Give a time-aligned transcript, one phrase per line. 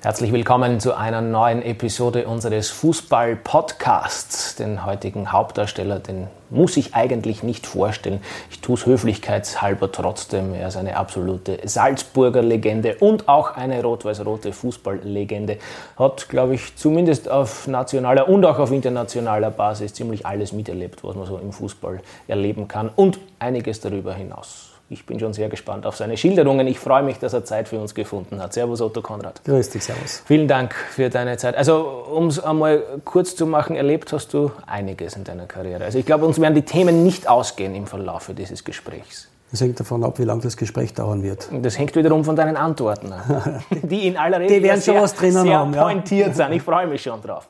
[0.00, 4.54] Herzlich willkommen zu einer neuen Episode unseres Fußball-Podcasts.
[4.54, 8.20] Den heutigen Hauptdarsteller, den muss ich eigentlich nicht vorstellen.
[8.48, 10.54] Ich tue es höflichkeitshalber trotzdem.
[10.54, 15.58] Er ist eine absolute Salzburger Legende und auch eine rot-weiß-rote Fußballlegende.
[15.98, 21.16] Hat, glaube ich, zumindest auf nationaler und auch auf internationaler Basis ziemlich alles miterlebt, was
[21.16, 24.67] man so im Fußball erleben kann und einiges darüber hinaus.
[24.90, 26.66] Ich bin schon sehr gespannt auf seine Schilderungen.
[26.66, 28.54] Ich freue mich, dass er Zeit für uns gefunden hat.
[28.54, 29.42] Servus, Otto Konrad.
[29.44, 30.22] Grüß dich, Servus.
[30.24, 31.56] Vielen Dank für deine Zeit.
[31.56, 35.84] Also, um es einmal kurz zu machen, erlebt hast du einiges in deiner Karriere.
[35.84, 39.28] Also, ich glaube, uns werden die Themen nicht ausgehen im Verlauf dieses Gesprächs.
[39.50, 41.48] Das hängt davon ab, wie lange das Gespräch dauern wird.
[41.52, 45.14] Das hängt wiederum von deinen Antworten ab, die in aller Regel die werden sehr, was
[45.14, 46.34] drinnen sehr haben, pointiert ja.
[46.34, 46.52] sind.
[46.52, 47.46] Ich freue mich schon drauf.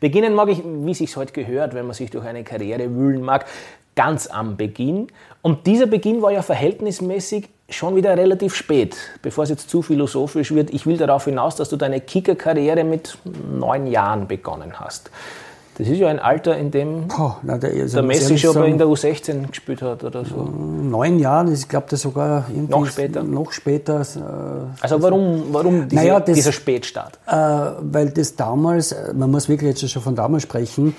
[0.00, 3.20] Beginnen mag ich, wie es sich heute gehört, wenn man sich durch eine Karriere wühlen
[3.20, 3.46] mag,
[3.98, 5.08] ganz am Beginn.
[5.42, 10.54] Und dieser Beginn war ja verhältnismäßig schon wieder relativ spät, bevor es jetzt zu philosophisch
[10.54, 10.70] wird.
[10.72, 13.18] Ich will darauf hinaus, dass du deine Kicker-Karriere mit
[13.58, 15.10] neun Jahren begonnen hast.
[15.78, 18.72] Das ist ja ein Alter, in dem oh, na, der, also der Messi schon sagen,
[18.72, 20.42] in der U16 gespielt hat oder so.
[20.44, 23.22] Neun Jahren, ich glaube, das sogar irgendwie noch später.
[23.24, 24.00] Noch später.
[24.00, 27.18] Äh, also warum, warum diese, naja, das, dieser Spätstart?
[27.26, 27.32] Äh,
[27.80, 30.96] weil das damals, man muss wirklich jetzt schon von damals sprechen,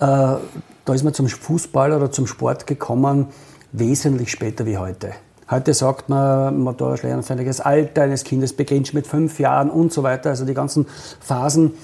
[0.00, 0.34] äh,
[0.88, 3.26] da ist man zum Fußball oder zum Sport gekommen,
[3.72, 5.10] wesentlich später wie heute.
[5.50, 10.30] Heute sagt man, motorisch-lernfähiges Alter eines Kindes beginnt mit fünf Jahren und so weiter.
[10.30, 10.86] Also die ganzen
[11.20, 11.74] Phasen,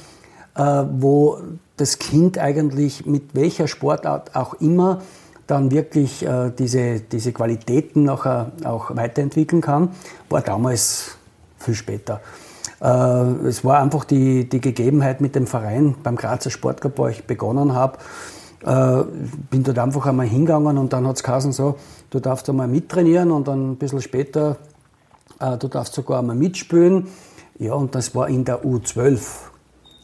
[0.56, 1.38] äh, wo
[1.77, 5.02] das Kind eigentlich mit welcher Sportart auch immer
[5.47, 9.91] dann wirklich äh, diese, diese Qualitäten nachher auch weiterentwickeln kann,
[10.30, 11.19] war damals
[11.58, 12.22] viel später.
[12.80, 12.86] Äh,
[13.47, 17.75] es war einfach die, die Gegebenheit mit dem Verein beim Grazer Sportclub, wo ich begonnen
[17.75, 17.98] habe,
[18.64, 19.04] äh,
[19.50, 21.76] bin dort einfach einmal hingegangen und dann hat es geheißen so,
[22.10, 24.56] du darfst einmal mittrainieren und dann ein bisschen später,
[25.40, 27.08] äh, du darfst sogar einmal mitspielen.
[27.58, 29.20] Ja, und das war in der U12.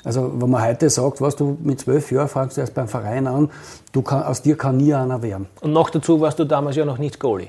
[0.05, 3.27] Also wenn man heute sagt, was du mit zwölf Jahren fangst du erst beim Verein
[3.27, 3.50] an,
[3.92, 5.47] du kann, aus dir kann nie einer werden.
[5.61, 7.49] Und noch dazu warst du damals ja noch nicht Goalie.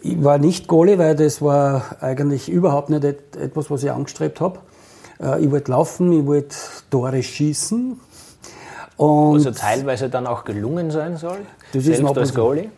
[0.00, 4.60] Ich war nicht Goalie, weil das war eigentlich überhaupt nicht etwas, was ich angestrebt habe.
[5.20, 6.56] Äh, ich wollte laufen, ich wollte
[6.90, 7.98] Tore schießen,
[8.98, 11.38] und Was ja teilweise dann auch gelungen sein soll.
[11.72, 12.68] Das ist noch als Goalie.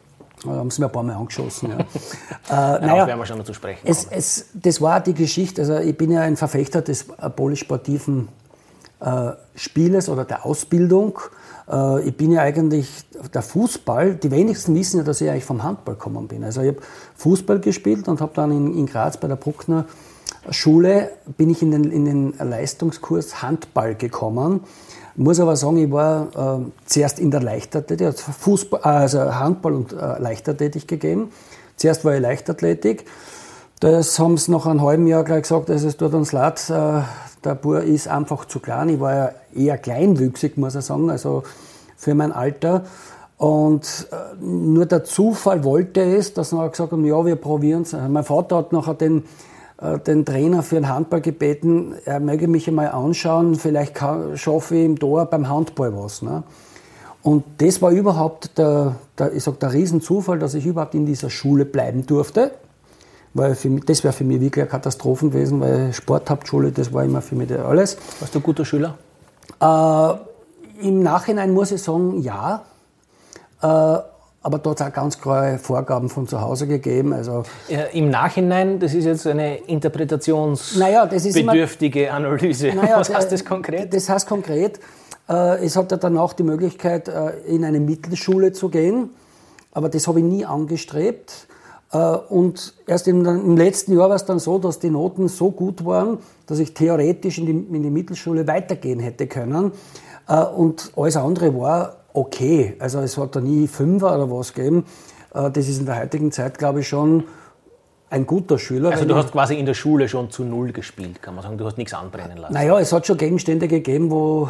[0.44, 1.70] Da haben sie mir ein paar Mal angeschossen.
[1.70, 1.78] Ja.
[2.76, 3.80] äh, naja, werden wir schon noch zu sprechen.
[3.84, 5.62] Es, es, das war die Geschichte.
[5.62, 8.28] Also ich bin ja ein Verfechter des polysportiven
[9.00, 11.18] äh, Spieles oder der Ausbildung.
[11.70, 12.88] Äh, ich bin ja eigentlich
[13.32, 14.14] der Fußball.
[14.14, 16.44] Die wenigsten wissen ja, dass ich eigentlich vom Handball gekommen bin.
[16.44, 16.80] Also ich habe
[17.16, 19.86] Fußball gespielt und habe dann in, in Graz bei der Bruckner
[20.50, 24.60] Schule bin ich in den, in den Leistungskurs Handball gekommen.
[25.20, 29.92] Muss aber sagen, ich war äh, zuerst in der Leichtathletik, also, Fußball, also Handball und
[29.92, 31.30] äh, Leichtathletik gegeben.
[31.76, 33.04] Zuerst war ich Leichtathletik.
[33.80, 37.02] Das haben sie nach einem halben Jahr gleich gesagt, also es tut uns leid, äh,
[37.44, 38.88] der Bur ist einfach zu klein.
[38.88, 41.42] Ich war ja eher kleinwüchsig, muss ich sagen, also
[41.98, 42.84] für mein Alter.
[43.36, 47.92] Und äh, nur der Zufall wollte es, dass wir gesagt haben, ja, wir probieren es.
[47.92, 49.22] Mein Vater hat nachher den äh,
[50.06, 53.98] den Trainer für den Handball gebeten, er möge mich einmal anschauen, vielleicht
[54.34, 56.20] schaffe ich im Tor beim Handball was.
[56.20, 56.42] Ne?
[57.22, 61.30] Und das war überhaupt der, der, ich sag, der Riesenzufall, dass ich überhaupt in dieser
[61.30, 62.52] Schule bleiben durfte.
[63.32, 67.04] Weil für mich, das wäre für mich wirklich eine Katastrophe gewesen, weil Sporthauptschule, das war
[67.04, 67.96] immer für mich alles.
[68.18, 68.98] Warst du ein guter Schüler?
[69.60, 72.64] Äh, Im Nachhinein muss ich sagen, ja.
[73.62, 73.98] Äh,
[74.42, 77.12] aber dort auch ganz klare Vorgaben von zu Hause gegeben.
[77.12, 82.72] Also ja, Im Nachhinein, das ist jetzt eine interpretationsbedürftige naja, Analyse.
[82.74, 83.92] Naja, Was heißt das konkret?
[83.92, 84.80] Das heißt konkret,
[85.28, 89.10] äh, es hatte dann auch die Möglichkeit, äh, in eine Mittelschule zu gehen,
[89.72, 91.46] aber das habe ich nie angestrebt.
[91.92, 95.50] Äh, und erst im, im, letzten Jahr war es dann so, dass die Noten so
[95.50, 99.72] gut waren, dass ich theoretisch in die, in die Mittelschule weitergehen hätte können.
[100.28, 102.76] Äh, und alles andere war okay.
[102.78, 104.84] Also es hat da nie Fünfer oder was gegeben.
[105.34, 107.24] Äh, das ist in der heutigen Zeit, glaube ich, schon
[108.10, 108.90] ein guter Schüler.
[108.90, 111.56] Also du hast quasi in der Schule schon zu Null gespielt, kann man sagen.
[111.56, 112.52] Du hast nichts anbrennen lassen.
[112.52, 114.48] Naja, es hat schon Gegenstände gegeben, wo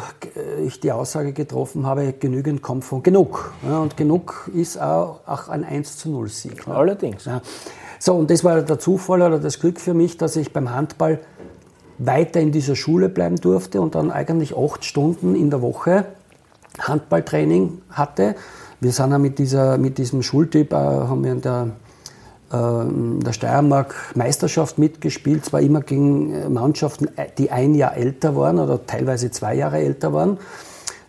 [0.65, 3.53] ich die Aussage getroffen habe, genügend kommt von genug.
[3.63, 6.67] Ja, und genug ist auch, auch ein 1 zu 0 Sieg.
[6.67, 6.73] Ne?
[6.73, 7.25] Allerdings.
[7.25, 7.41] Ja.
[7.99, 11.19] So, und das war der Zufall oder das Glück für mich, dass ich beim Handball
[11.99, 16.05] weiter in dieser Schule bleiben durfte und dann eigentlich acht Stunden in der Woche
[16.79, 18.35] Handballtraining hatte.
[18.79, 21.67] Wir sind ja mit, dieser, mit diesem Schultyp, äh, haben wir in der,
[22.51, 28.35] äh, der Steiermark Meisterschaft mitgespielt, zwar immer gegen äh, Mannschaften, äh, die ein Jahr älter
[28.35, 30.37] waren oder teilweise zwei Jahre älter waren.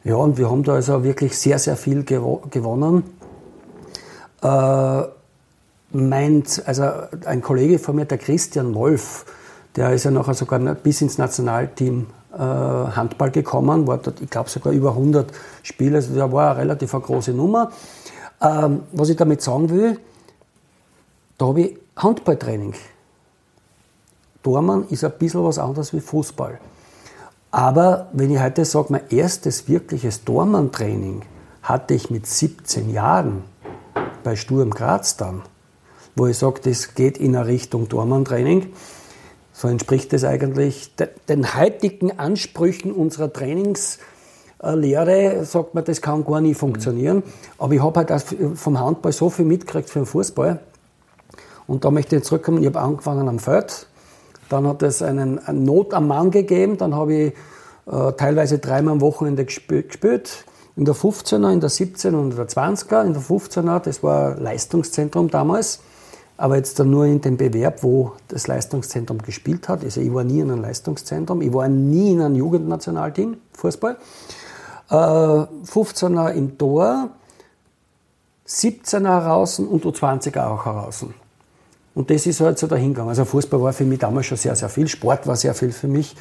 [0.04, 3.04] Ja, und wir haben da also wirklich sehr, sehr viel gewonnen.
[4.42, 5.02] Äh,
[5.92, 6.84] meint, also
[7.24, 9.24] ein Kollege von mir, der Christian Wolf,
[9.76, 12.06] Der ist ja nachher sogar bis ins Nationalteam
[12.38, 15.30] Handball gekommen, war dort, ich glaube, sogar über 100
[15.62, 15.96] Spiele.
[15.96, 17.70] Also der war eine relativ eine große Nummer.
[18.40, 19.98] Ähm, was ich damit sagen will,
[21.38, 22.74] da habe ich Handballtraining.
[24.42, 26.58] Dormann ist ein bisschen was anderes wie Fußball.
[27.50, 31.22] Aber wenn ich heute sage, mein erstes wirkliches Dormann-Training
[31.62, 33.44] hatte ich mit 17 Jahren
[34.24, 35.42] bei Sturm Graz dann,
[36.16, 38.72] wo ich sage, das geht in eine Richtung Dormann-Training.
[39.52, 40.92] So entspricht das eigentlich
[41.28, 47.22] den heutigen Ansprüchen unserer Trainingslehre, sagt man, das kann gar nie funktionieren.
[47.58, 50.60] Aber ich habe halt vom Handball so viel mitgekriegt für den Fußball.
[51.66, 53.86] Und da möchte ich zurückkommen, ich habe angefangen am Feld,
[54.48, 57.32] dann hat es einen, einen Not am Mann gegeben, dann habe ich
[57.90, 60.44] äh, teilweise dreimal am Wochenende gespielt.
[60.76, 63.04] In der 15er, in der 17er und in der 20er.
[63.04, 65.80] In der 15er, das war Leistungszentrum damals,
[66.42, 69.84] aber jetzt dann nur in dem Bewerb, wo das Leistungszentrum gespielt hat.
[69.84, 73.96] Also ich war nie in einem Leistungszentrum, ich war nie in einem Jugendnationalteam, Fußball.
[74.90, 77.10] Äh, 15er im Tor,
[78.48, 81.06] 17er heraus und U20er auch heraus.
[81.94, 83.10] Und das ist halt so dahingegangen.
[83.10, 84.88] Also Fußball war für mich damals schon sehr, sehr viel.
[84.88, 86.16] Sport war sehr viel für mich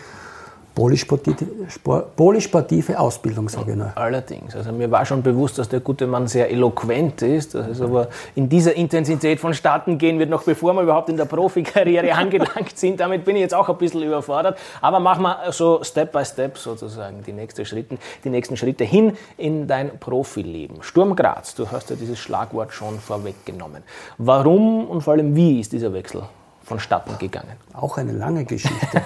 [0.73, 3.91] polysportive Ausbildung, sage ich nur.
[3.95, 4.55] Allerdings.
[4.55, 8.07] Also mir war schon bewusst, dass der gute Mann sehr eloquent ist, dass es aber
[8.35, 12.99] in dieser Intensität vonstatten gehen wird, noch bevor wir überhaupt in der Profikarriere angelangt sind.
[12.99, 14.57] Damit bin ich jetzt auch ein bisschen überfordert.
[14.81, 19.17] Aber machen wir so Step by Step sozusagen die, nächste Schritten, die nächsten Schritte hin
[19.37, 20.81] in dein Profileben.
[20.81, 23.83] Sturm Graz, du hast ja dieses Schlagwort schon vorweggenommen.
[24.17, 26.23] Warum und vor allem wie ist dieser Wechsel
[26.63, 27.57] vonstatten gegangen?
[27.73, 29.01] Auch eine lange Geschichte.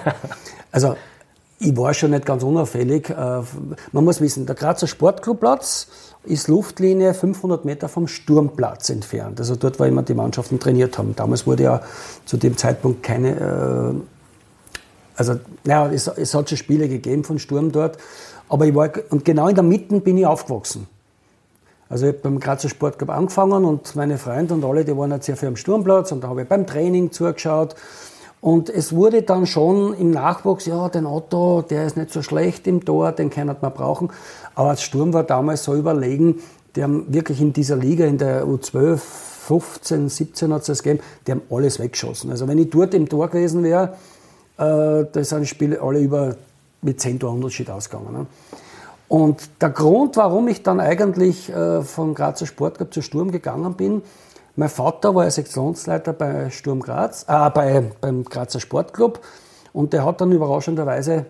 [0.70, 0.94] also
[1.58, 3.10] ich war schon nicht ganz unauffällig.
[3.10, 3.14] Äh,
[3.92, 5.88] man muss wissen, der Grazer Sportclubplatz
[6.24, 9.38] ist Luftlinie 500 Meter vom Sturmplatz entfernt.
[9.40, 11.14] Also dort, wo immer die Mannschaften trainiert haben.
[11.16, 11.80] Damals wurde ja
[12.24, 13.94] zu dem Zeitpunkt keine, äh,
[15.16, 17.96] also naja, es, es hat schon Spiele gegeben von Sturm dort.
[18.48, 20.86] Aber ich war, und genau in der Mitte bin ich aufgewachsen.
[21.88, 25.26] Also ich habe beim Grazer Sportclub angefangen und meine Freunde und alle, die waren jetzt
[25.26, 27.76] sehr viel am Sturmplatz und da habe ich beim Training zugeschaut.
[28.46, 32.68] Und es wurde dann schon im Nachwuchs, ja, den Otto, der ist nicht so schlecht
[32.68, 34.10] im Tor, den kann man brauchen.
[34.54, 36.36] Aber als Sturm war damals so überlegen,
[36.76, 41.02] die haben wirklich in dieser Liga, in der U12, 15, 17 hat es das gegeben,
[41.26, 42.30] die haben alles weggeschossen.
[42.30, 43.94] Also wenn ich dort im Tor gewesen wäre,
[44.58, 46.36] äh, da sind Spiele alle über
[46.82, 48.12] mit 10 Torunterschied ausgegangen.
[48.12, 48.26] Ne?
[49.08, 54.02] Und der Grund, warum ich dann eigentlich äh, vom Grazer Sportclub zu Sturm gegangen bin,
[54.56, 59.20] mein Vater war Sektionsleiter bei Sturm Graz, äh, bei, beim Grazer Sportclub
[59.72, 61.26] und der hat dann überraschenderweise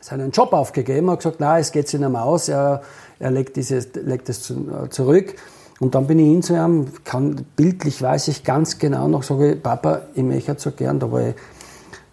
[0.00, 2.82] seinen Job aufgegeben und gesagt, nein, es geht sich nicht mehr aus, er,
[3.18, 4.52] er legt, dieses, legt es
[4.90, 5.34] zurück.
[5.80, 9.56] Und dann bin ich hin zu ihm, kann, bildlich weiß ich ganz genau noch, sage
[9.56, 11.34] Papa, ich möchte so gern, da war ich,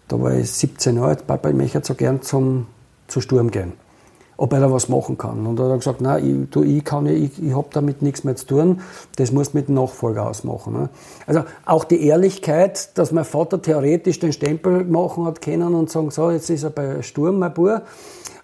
[0.08, 2.66] da war ich 17 Jahre alt, Papa, ich möchte so gern zum,
[3.06, 3.74] zu Sturm gehen
[4.36, 5.46] ob er da was machen kann.
[5.46, 8.36] Und er hat gesagt, nein, ich, du, ich, kann, ich, ich habe damit nichts mehr
[8.36, 8.80] zu tun,
[9.16, 10.72] das muss mit dem Nachfolger ausmachen.
[10.72, 10.88] Ne?
[11.26, 16.10] Also auch die Ehrlichkeit, dass mein Vater theoretisch den Stempel machen hat können und sagen,
[16.10, 17.82] so, jetzt ist er bei Sturm, mein Bub.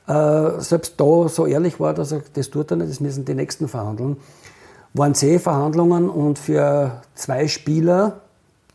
[0.07, 3.35] Äh, selbst da so ehrlich war, dass er, das tut er nicht, das müssen die
[3.35, 4.17] Nächsten verhandeln.
[4.95, 8.21] Waren zehn Verhandlungen und für zwei Spieler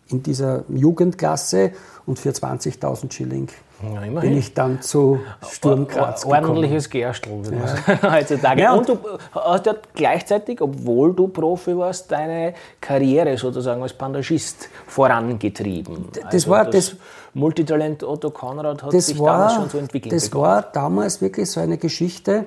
[0.10, 1.72] in dieser Jugendklasse
[2.06, 3.48] und für 20.000 Schilling
[3.84, 5.20] ja, bin ich dann zu
[5.50, 6.46] Sturm Graz gekommen.
[6.46, 8.12] Ordentliches Gerstl, ja.
[8.12, 8.62] heutzutage.
[8.62, 13.94] Ja, und, und, du hast ja gleichzeitig, obwohl du Profi warst, deine Karriere sozusagen als
[13.94, 16.10] Bandagist vorangetrieben.
[16.14, 16.96] Das also war das, das
[17.34, 20.14] Multitalent Otto Konrad hat sich war, damals schon so entwickelt.
[20.14, 20.44] Das bekommen.
[20.44, 22.46] war damals wirklich so eine Geschichte,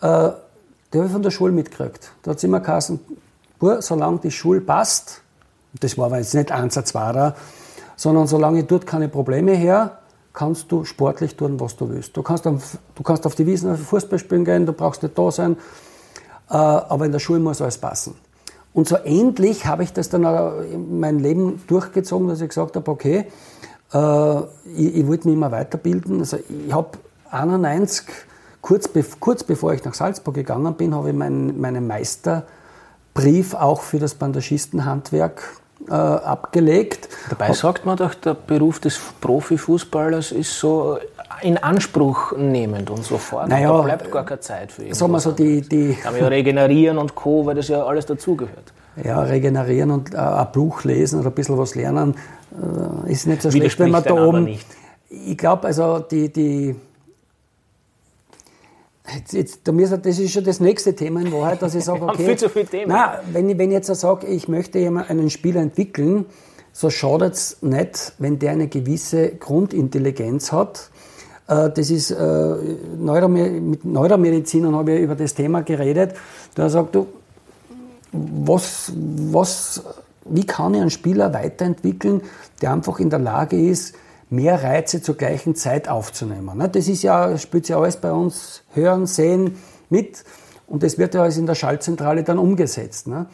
[0.00, 0.30] äh,
[0.92, 2.10] die habe ich von der Schule mitgekriegt.
[2.22, 3.00] Da hat es immer geheißen,
[3.80, 5.22] solange die Schule passt,
[5.80, 7.34] das war aber jetzt nicht zwei,
[7.96, 9.98] sondern solange dort keine Probleme her,
[10.36, 12.16] kannst du sportlich tun, was du willst.
[12.16, 15.18] Du kannst, auf, du kannst auf die Wiesen auf Fußball spielen gehen, du brauchst nicht
[15.18, 15.56] da sein,
[16.50, 18.14] äh, aber in der Schule muss alles passen.
[18.74, 20.24] Und so ähnlich habe ich das dann
[20.70, 23.24] in mein Leben durchgezogen, dass ich gesagt habe, okay,
[23.94, 24.40] äh,
[24.76, 26.20] ich, ich wollte mich immer weiterbilden.
[26.20, 26.90] Also ich habe
[27.30, 28.06] 91,
[28.60, 33.98] kurz, kurz bevor ich nach Salzburg gegangen bin, habe ich meinen, meinen Meisterbrief auch für
[33.98, 35.42] das Bandagistenhandwerk
[35.88, 37.08] äh, abgelegt.
[37.28, 40.98] Dabei sagt man doch, der Beruf des Profifußballers ist so
[41.42, 43.48] in Anspruch nehmend und so fort.
[43.48, 44.94] Naja, da bleibt gar keine Zeit für ihn.
[44.94, 48.06] Sagen wir so, die, die Kann man ja regenerieren und Co., weil das ja alles
[48.06, 48.72] dazugehört.
[49.02, 52.14] Ja, regenerieren und äh, ein Buch lesen oder ein bisschen was lernen
[53.06, 54.58] äh, ist nicht so schlecht, wenn man da oben.
[55.08, 56.74] Ich glaube, also die, die
[59.14, 62.36] Jetzt, jetzt, das ist schon das nächste Thema in Wahrheit, dass ich sage, okay, viel
[62.36, 62.88] zu viel Themen.
[62.88, 66.26] Nein, wenn, ich, wenn ich jetzt sage, ich möchte einen Spieler entwickeln,
[66.72, 70.90] so schadet es nicht, wenn der eine gewisse Grundintelligenz hat.
[71.48, 76.14] Äh, das ist, äh, mit Neuromedizinern habe ich über das Thema geredet.
[76.54, 77.06] Da sagt du,
[78.12, 79.82] was, was,
[80.24, 82.22] wie kann ich einen Spieler weiterentwickeln,
[82.60, 83.94] der einfach in der Lage ist,
[84.30, 86.56] mehr Reize zur gleichen Zeit aufzunehmen.
[86.58, 86.68] Ne?
[86.68, 89.56] Das ist ja, spielt ja alles bei uns Hören, Sehen
[89.88, 90.24] mit
[90.66, 93.06] und das wird ja alles in der Schaltzentrale dann umgesetzt.
[93.06, 93.26] Ne?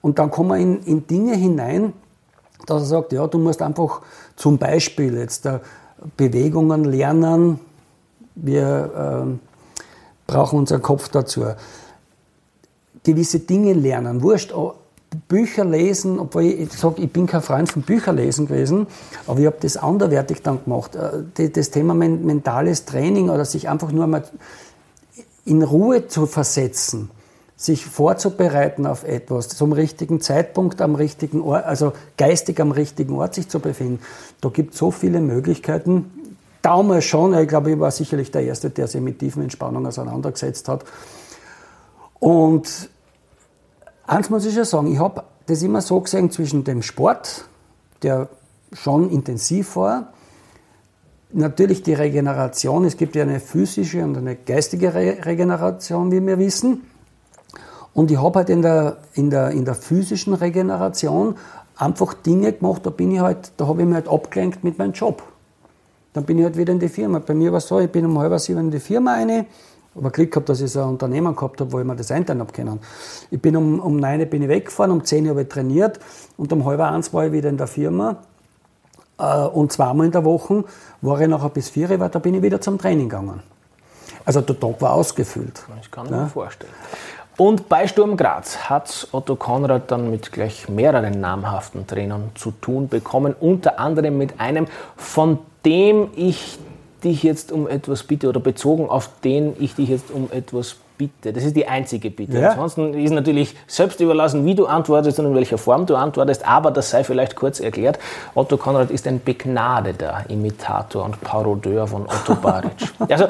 [0.00, 1.92] Und dann kommen wir in, in Dinge hinein,
[2.66, 4.02] dass er sagt, ja, du musst einfach
[4.36, 5.60] zum Beispiel jetzt äh,
[6.16, 7.60] Bewegungen lernen,
[8.34, 9.38] wir äh,
[10.26, 11.44] brauchen unseren Kopf dazu.
[13.04, 14.52] Gewisse Dinge lernen, wurscht,
[15.28, 18.86] Bücher lesen, obwohl ich, ich sage, ich bin kein Freund von Bücherlesen gewesen,
[19.26, 20.96] aber ich habe das anderwertig dann gemacht.
[20.96, 24.24] Äh, das Thema mentales Training oder sich einfach nur mal
[25.44, 27.10] in Ruhe zu versetzen,
[27.56, 33.34] sich vorzubereiten auf etwas, zum richtigen Zeitpunkt am richtigen Ort, also geistig am richtigen Ort
[33.34, 34.00] sich zu befinden.
[34.40, 36.10] Da gibt es so viele Möglichkeiten.
[36.60, 40.68] Damals schon, ich glaube, ich war sicherlich der Erste, der sich mit tiefen Entspannung auseinandergesetzt
[40.68, 40.84] hat.
[42.18, 42.88] Und
[44.06, 47.44] eins muss ich ja sagen, ich habe das immer so gesehen zwischen dem Sport,
[48.02, 48.28] der
[48.72, 50.12] schon intensiv war,
[51.32, 56.38] natürlich die Regeneration, es gibt ja eine physische und eine geistige Re Regeneration, wie wir
[56.38, 56.82] wissen.
[57.94, 61.36] Und ich habe halt in der, in, der, in der physischen Regeneration
[61.76, 64.92] einfach Dinge gemacht, da bin ich halt, da habe ich mich halt abgelenkt mit meinem
[64.92, 65.22] Job.
[66.12, 67.18] Dann bin ich halt wieder in die Firma.
[67.18, 69.46] Bei mir war es so, ich bin um halb sieben in die Firma rein,
[69.94, 72.40] aber Glück gehabt, dass ich so ein Unternehmen gehabt habe, wo ich mir das einteilen
[72.40, 72.80] habe können.
[73.30, 76.00] Ich bin um, um neun bin ich weggefahren, um zehn habe ich trainiert
[76.36, 78.16] und um halb eins war ich wieder in der Firma.
[79.18, 80.64] Äh, und zweimal in der Woche
[81.00, 83.42] war ich nachher bis vier, weil da bin ich wieder zum Training gegangen.
[84.24, 85.64] Also der Tag war ausgefüllt.
[85.76, 86.72] Das kann ich mir vorstellen.
[87.36, 92.88] Und bei Sturm Graz hat Otto Konrad dann mit gleich mehreren namhaften Trainern zu tun
[92.88, 96.58] bekommen, unter anderem mit einem, von dem ich
[97.04, 101.32] dich jetzt um etwas bitte oder bezogen auf den ich dich jetzt um etwas bitte.
[101.32, 102.38] Das ist die einzige Bitte.
[102.38, 102.50] Ja.
[102.50, 106.70] Ansonsten ist natürlich selbst überlassen, wie du antwortest und in welcher Form du antwortest, aber
[106.70, 107.98] das sei vielleicht kurz erklärt.
[108.34, 112.70] Otto Konrad ist ein begnadeter Imitator und Parodeur von Otto Baric.
[113.08, 113.26] also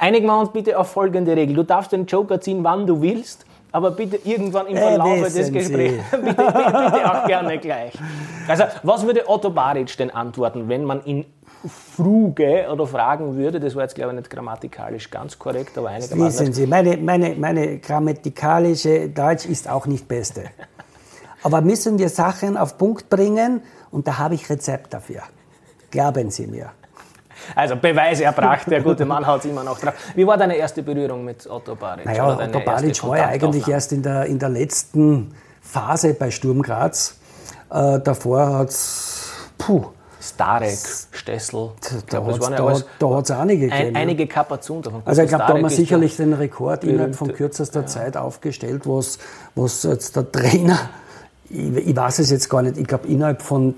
[0.00, 1.56] einigen wir uns bitte auf folgende Regel.
[1.56, 3.44] Du darfst den Joker ziehen, wann du willst
[3.74, 7.92] aber bitte irgendwann im Verlauf äh, des Gesprächs, bitte, bitte, bitte, auch gerne gleich.
[8.46, 11.26] Also, was würde Otto Baric denn antworten, wenn man ihn
[11.68, 16.40] fruge oder fragen würde, das war jetzt glaube ich nicht grammatikalisch ganz korrekt, aber einigermaßen.
[16.40, 20.44] Wissen Sie, meine, meine, meine grammatikalische Deutsch ist auch nicht beste.
[21.42, 25.22] Aber müssen wir Sachen auf Punkt bringen und da habe ich Rezept dafür.
[25.90, 26.70] Glauben Sie mir.
[27.54, 29.94] Also Beweise erbracht, der gute Mann haut es immer noch drauf.
[30.14, 32.06] Wie war deine erste Berührung mit Otto Baric?
[32.06, 36.62] Naja, Otto Baric war ja eigentlich erst in der, in der letzten Phase bei Sturm
[36.62, 37.18] Graz.
[37.70, 39.86] Äh, davor hat es, puh,
[40.24, 40.78] Starek,
[41.12, 41.70] Stessel.
[42.08, 43.88] Da, hat es da, da hat's einige gegeben.
[43.88, 45.02] Ein, einige Kapazun davon.
[45.04, 47.86] Also ich glaube, da haben wir sicherlich den Rekord innerhalb von kürzester ja.
[47.86, 49.18] Zeit aufgestellt, was,
[49.54, 50.78] was jetzt der Trainer,
[51.50, 53.74] ich, ich weiß es jetzt gar nicht, ich glaube innerhalb von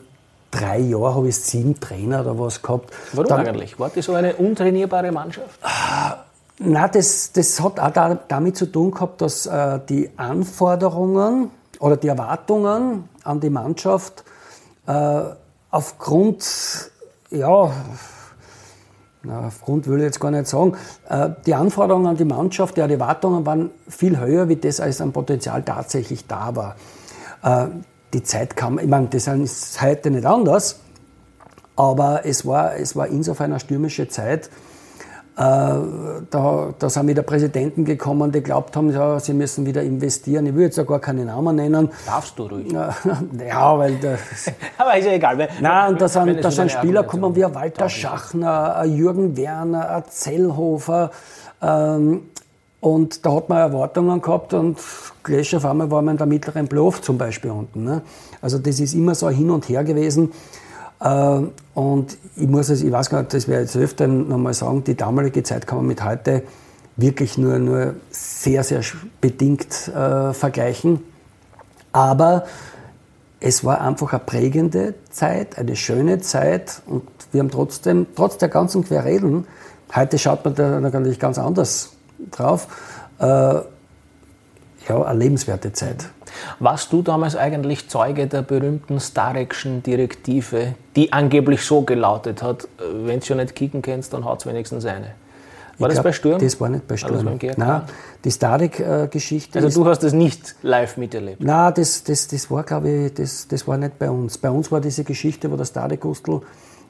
[0.50, 2.90] drei Jahren habe ich sieben Trainer oder was gehabt.
[3.12, 3.78] Warum Dann, eigentlich?
[3.78, 5.58] War das so eine untrainierbare Mannschaft?
[5.62, 6.18] Ah,
[6.58, 11.50] Nein, das, das hat auch da, damit zu tun gehabt, dass äh, die Anforderungen
[11.80, 14.24] oder die Erwartungen an die Mannschaft
[14.86, 15.20] äh,
[15.70, 16.90] aufgrund,
[17.30, 17.72] ja,
[19.22, 20.76] na, aufgrund will ich jetzt gar nicht sagen,
[21.08, 25.12] äh, die Anforderungen an die Mannschaft, die Erwartungen waren viel höher, wie das als ein
[25.12, 26.76] Potenzial tatsächlich da war.
[27.42, 27.68] Äh,
[28.12, 30.80] die Zeit kam, ich meine, das ist heute nicht anders,
[31.74, 34.48] aber es war, es war insofern eine stürmische Zeit,
[35.36, 40.46] da, da sind wieder Präsidenten gekommen, die glaubt haben, ja, sie müssen wieder investieren.
[40.46, 41.90] Ich will jetzt ja gar keine Namen nennen.
[42.06, 42.72] Darfst du ruhig.
[43.46, 43.96] Ja, weil...
[43.96, 44.20] Das,
[44.78, 45.36] Aber ist ja egal.
[45.36, 51.10] Wenn, nein, und da sind, da sind Spieler gekommen wie Walter Schachner, Jürgen Werner, Zellhofer.
[51.60, 52.22] Ähm,
[52.80, 54.78] und da hat man Erwartungen gehabt und
[55.22, 57.84] gleich auf einmal war man in der mittleren Bluff zum Beispiel unten.
[57.84, 58.02] Ne?
[58.40, 60.32] Also das ist immer so hin und her gewesen.
[61.00, 61.40] Äh,
[61.74, 64.84] und ich muss es, ich weiß gar nicht, das werde ich jetzt öfter nochmal sagen,
[64.84, 66.42] die damalige Zeit kann man mit heute
[66.96, 68.80] wirklich nur, nur sehr, sehr
[69.20, 71.02] bedingt äh, vergleichen.
[71.92, 72.44] Aber
[73.40, 78.48] es war einfach eine prägende Zeit, eine schöne Zeit und wir haben trotzdem, trotz der
[78.48, 79.46] ganzen Querelen,
[79.94, 81.92] heute schaut man da natürlich ganz anders
[82.30, 82.68] drauf,
[83.18, 83.60] äh,
[84.88, 86.08] ja, eine lebenswerte Zeit.
[86.58, 93.20] Warst du damals eigentlich Zeuge der berühmten Starekschen Direktive, die angeblich so gelautet hat, wenn
[93.20, 95.14] du schon nicht kicken kennst, dann haut es wenigstens eine?
[95.78, 96.38] War das glaub, bei Sturm?
[96.38, 97.24] Das war nicht bei Sturm.
[97.24, 97.58] beim GRK?
[97.58, 97.82] Nein,
[98.24, 99.58] die Starik-Geschichte.
[99.58, 101.42] Also du hast das nicht live miterlebt.
[101.42, 104.38] Nein, das, das, das war, glaube ich, das, das war nicht bei uns.
[104.38, 106.40] Bei uns war diese Geschichte, wo der Starik-Gustl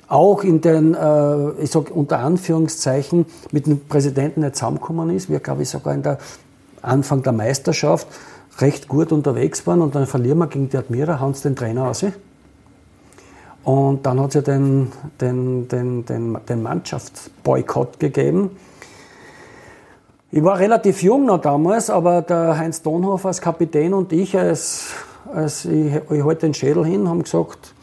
[0.09, 5.29] auch in den, äh, ich sag unter Anführungszeichen, mit dem Präsidenten nicht zusammengekommen ist.
[5.29, 6.19] Wir, glaube ich, sogar in der
[6.87, 8.07] Anfang der Meisterschaft
[8.59, 12.05] recht gut unterwegs waren und dann verlieren wir gegen die Admira, hauen den Trainer raus.
[13.65, 18.51] Und dann hat es ja den, den, den, den, den Mannschaftsboykott gegeben.
[20.31, 24.91] Ich war relativ jung noch damals, aber der Heinz Donhofer als Kapitän und ich, als,
[25.33, 27.75] als ich, ich halte den Schädel hin, haben gesagt,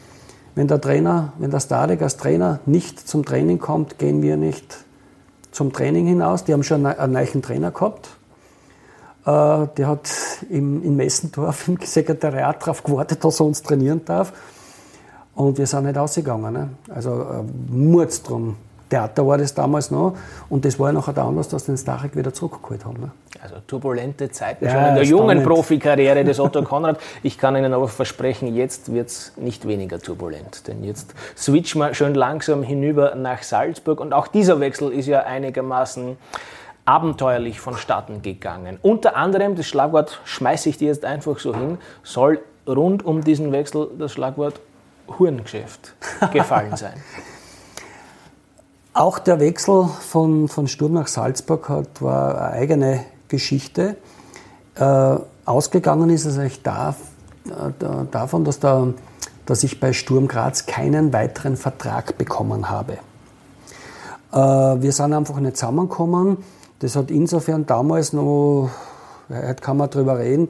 [0.54, 4.84] wenn der Trainer, wenn der Stadek als Trainer nicht zum Training kommt, gehen wir nicht
[5.50, 6.44] zum Training hinaus.
[6.44, 8.08] Die haben schon einen neuen Trainer gehabt.
[9.26, 10.10] Äh, der hat
[10.50, 14.32] im, in Messendorf im Sekretariat darauf gewartet, dass er uns trainieren darf.
[15.34, 16.52] Und wir sind nicht ausgegangen.
[16.52, 16.68] Ne?
[16.94, 18.56] Also äh, Murz drum.
[18.90, 20.14] Theater war das damals noch.
[20.50, 23.00] Und das war ja nachher der Anlass, dass den Starek wieder zurückgeholt haben.
[23.00, 23.10] Ne?
[23.42, 25.42] Also turbulente Zeiten Ja, schon in der jungen.
[25.42, 27.00] Profikarriere des Otto Konrad.
[27.22, 30.68] Ich kann Ihnen aber versprechen, jetzt wird es nicht weniger turbulent.
[30.68, 34.00] Denn jetzt switchen wir schön langsam hinüber nach Salzburg.
[34.00, 36.16] Und auch dieser Wechsel ist ja einigermaßen
[36.84, 38.78] abenteuerlich vonstatten gegangen.
[38.82, 43.52] Unter anderem, das Schlagwort schmeiße ich dir jetzt einfach so hin, soll rund um diesen
[43.52, 44.60] Wechsel das Schlagwort
[45.18, 45.94] Hurengeschäft
[46.32, 46.94] gefallen sein.
[48.92, 53.96] Auch der Wechsel von, von Sturm nach Salzburg hat, war eine eigene Geschichte.
[54.76, 56.94] Äh, ausgegangen ist es eigentlich da,
[57.46, 58.94] äh, da, davon, dass, der,
[59.46, 62.98] dass ich bei Sturm Graz keinen weiteren Vertrag bekommen habe.
[64.32, 66.38] Äh, wir sind einfach nicht zusammengekommen.
[66.84, 68.68] Das hat insofern damals noch,
[69.30, 70.48] heute kann man drüber reden,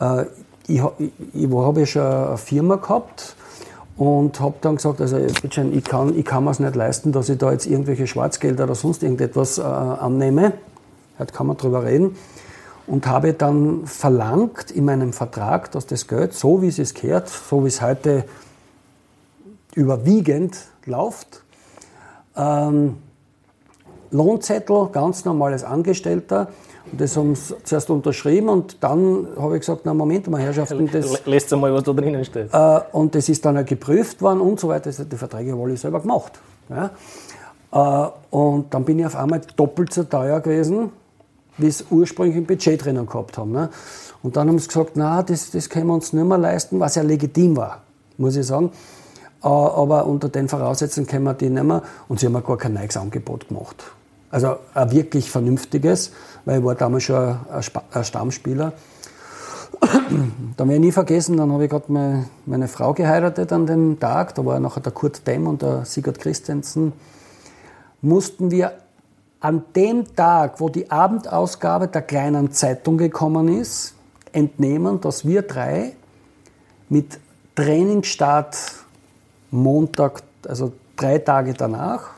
[0.00, 0.22] äh,
[0.66, 3.36] ich, ich, ich habe schon eine Firma gehabt
[3.98, 7.36] und habe dann gesagt, also ich kann, ich kann mir es nicht leisten, dass ich
[7.36, 10.54] da jetzt irgendwelche Schwarzgelder oder sonst irgendetwas äh, annehme.
[11.18, 12.16] Heute kann man drüber reden.
[12.86, 17.28] Und habe dann verlangt in meinem Vertrag, dass das Geld, so wie es es gehört,
[17.28, 18.24] so wie es heute
[19.74, 20.56] überwiegend
[20.86, 21.42] läuft,
[22.36, 22.96] ähm,
[24.10, 26.48] Lohnzettel, ganz normales Angestellter.
[26.90, 30.88] Und das haben sie zuerst unterschrieben und dann habe ich gesagt, na Moment mal, Herrschaften,
[30.90, 32.48] das, Lässt mal, was da drinnen steht.
[32.52, 34.90] äh, und das ist dann auch geprüft worden und so weiter.
[34.90, 36.32] Das- Die Verträge habe ich selber gemacht.
[36.70, 36.90] Ja.
[38.06, 40.90] Äh, und dann bin ich auf einmal doppelt so teuer gewesen,
[41.58, 43.52] wie es ursprünglich im Budget drinnen gehabt haben.
[43.52, 43.68] Ne.
[44.22, 46.94] Und dann haben sie gesagt, na, das, das können wir uns nicht mehr leisten, was
[46.94, 47.82] ja legitim war,
[48.16, 48.70] muss ich sagen.
[49.44, 51.82] Äh, aber unter den Voraussetzungen können wir die nicht mehr.
[52.08, 53.84] Und sie haben mir gar kein neues Angebot gemacht.
[54.30, 56.12] Also ein wirklich vernünftiges,
[56.44, 58.72] weil ich war damals schon ein, Stammspieler.
[60.56, 64.00] Dann werde ich nie vergessen, dann habe ich gerade meine, meine Frau geheiratet an dem
[64.00, 64.34] Tag.
[64.34, 66.92] Da war nachher der Kurt Demm und der Sigurd Christensen.
[68.02, 68.72] Mussten wir
[69.40, 73.94] an dem Tag, wo die Abendausgabe der kleinen Zeitung gekommen ist,
[74.32, 75.92] entnehmen, dass wir drei
[76.88, 77.20] mit
[77.54, 78.56] Trainingsstart
[79.50, 82.17] Montag, also drei Tage danach,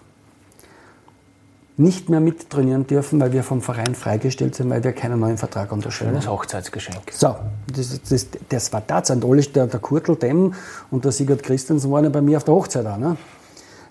[1.80, 5.72] nicht mehr mittrainieren dürfen, weil wir vom Verein freigestellt sind, weil wir keinen neuen Vertrag
[5.72, 6.22] unterschrieben haben.
[6.22, 7.00] Schönes Hochzeitsgeschenk.
[7.10, 7.36] So,
[7.74, 10.54] das, das, das war alle, der, der Kurtel Demm
[10.90, 12.98] und der Sigurd Christensen waren ja bei mir auf der Hochzeit auch.
[12.98, 13.16] Ne?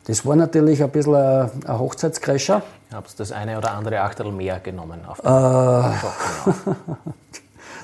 [0.05, 2.61] Das war natürlich ein bisschen ein, ein Hochzeitscrasher.
[2.93, 5.29] Habt das eine oder andere Achtel mehr genommen auf Äh.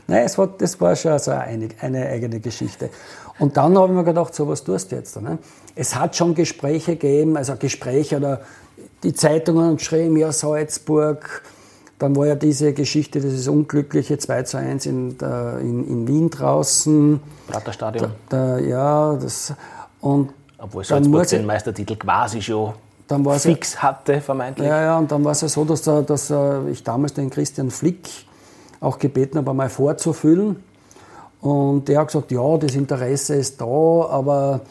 [0.07, 2.91] Nein, es war, das war schon so eine, eine eigene Geschichte.
[3.39, 5.19] Und dann habe ich mir gedacht, so was tust du jetzt.
[5.19, 5.39] Ne?
[5.75, 8.41] Es hat schon Gespräche gegeben, also Gespräche oder
[9.03, 11.43] die Zeitungen haben geschrieben, ja, Salzburg.
[11.97, 15.17] Dann war ja diese Geschichte, dieses unglückliche 2 zu 1 in,
[15.62, 17.21] in, in Wien draußen.
[17.47, 18.12] Praterstadion.
[18.27, 19.53] Da, ja, das,
[20.01, 22.73] und Obwohl Salzburg den Meistertitel quasi schon
[23.08, 24.67] es ja, fix hatte, vermeintlich.
[24.67, 27.29] Ja, ja, und dann war es ja so, dass, da- dass äh, ich damals den
[27.29, 28.10] Christian Flick
[28.81, 30.58] auch gebeten habe, einmal vorzufüllen.
[31.39, 34.62] Und der hat gesagt, ja, das Interesse ist da, aber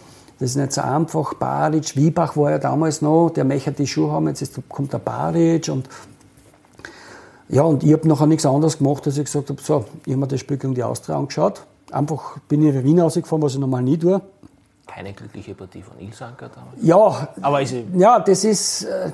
[0.45, 1.33] das ist nicht so einfach.
[1.33, 5.71] Baric, Wiebach war ja damals noch, der möchte die Schuhe haben, jetzt kommt der Baric
[5.71, 5.89] und
[7.49, 10.21] ja, und ich habe nachher nichts anderes gemacht, als ich gesagt habe, so, ich habe
[10.21, 11.65] mir das Spiel gegen die Austria angeschaut.
[11.91, 14.21] Einfach bin ich in Wien rausgefahren, was ich normal nie tue.
[14.87, 16.77] Keine glückliche Partie von Ilsanker damals.
[16.83, 19.13] Ja, Aber ist, ja, das ist, äh,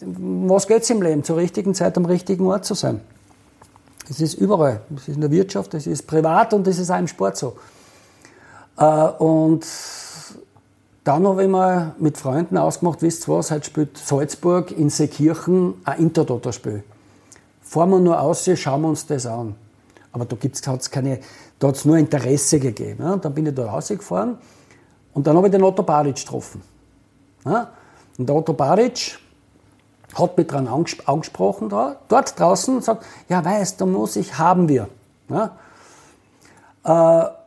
[0.00, 1.24] was geht's im Leben?
[1.24, 3.00] Zur richtigen Zeit am richtigen Ort zu sein.
[4.06, 4.82] Das ist überall.
[4.90, 7.56] Das ist in der Wirtschaft, das ist privat und das ist auch im Sport so.
[8.76, 9.64] Äh, und
[11.04, 15.74] dann habe ich mal mit Freunden ausgemacht, wisst ihr was, heute spielt Salzburg in Seekirchen
[15.84, 16.84] ein Intertoto-Spiel.
[17.60, 19.56] Fahren wir nur aus, schauen wir uns das an.
[20.12, 21.18] Aber da gibt's, hat's keine,
[21.58, 23.02] da hat es nur Interesse gegeben.
[23.02, 23.16] Ja?
[23.16, 24.38] Dann bin ich da rausgefahren
[25.14, 26.62] und dann habe ich den Otto Baric getroffen.
[27.44, 27.70] Ja?
[28.18, 29.18] Und der Otto Baric
[30.14, 34.68] hat mich dran angesprochen da, dort draußen und sagt, ja weißt, da muss ich, haben
[34.68, 34.88] wir.
[35.28, 35.56] Ja?
[36.84, 37.41] Äh,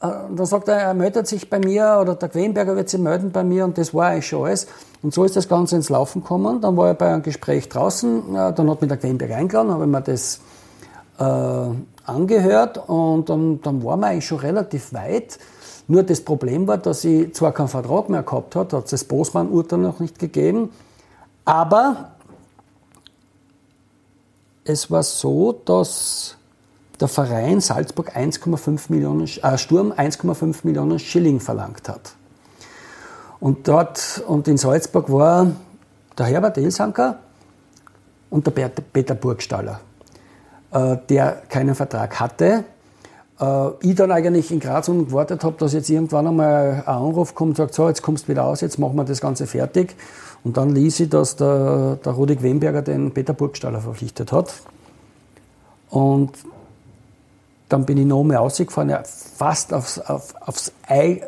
[0.00, 3.44] dann sagt er, er meldet sich bei mir oder der Quenberger wird sich melden bei
[3.44, 4.66] mir und das war eigentlich schon alles.
[5.02, 6.60] Und so ist das Ganze ins Laufen gekommen.
[6.60, 10.02] Dann war er bei einem Gespräch draußen, dann hat mich der Quenberger eingeladen, habe mir
[10.02, 10.40] das
[11.18, 11.22] äh,
[12.04, 15.38] angehört und dann, dann waren wir eigentlich schon relativ weit.
[15.88, 19.04] Nur das Problem war, dass ich zwar keinen Vertrag mehr gehabt hat, hat es das
[19.04, 20.70] Bosman-Urteil noch nicht gegeben,
[21.44, 22.10] aber
[24.64, 26.35] es war so, dass
[27.00, 32.14] der Verein Salzburg 1,5 Millionen, äh, Sturm 1,5 Millionen Schilling verlangt hat.
[33.40, 35.52] Und dort und in Salzburg war
[36.16, 37.18] der Herbert Elsanker
[38.30, 39.80] und der Peter Burgstaller,
[40.72, 42.64] äh, der keinen Vertrag hatte.
[43.38, 47.34] Äh, ich dann eigentlich in Graz und gewartet habe, dass jetzt irgendwann einmal ein Anruf
[47.34, 49.94] kommt und sagt, so, jetzt kommst du wieder aus, jetzt machen wir das Ganze fertig.
[50.42, 54.54] Und dann ließ ich, dass der, der Rudi Wemberger den Peter Burgstaller verpflichtet hat.
[55.90, 56.32] Und
[57.68, 61.22] dann bin ich noch mehr rausgefahren, ja, fast aufs, auf, aufs Ei.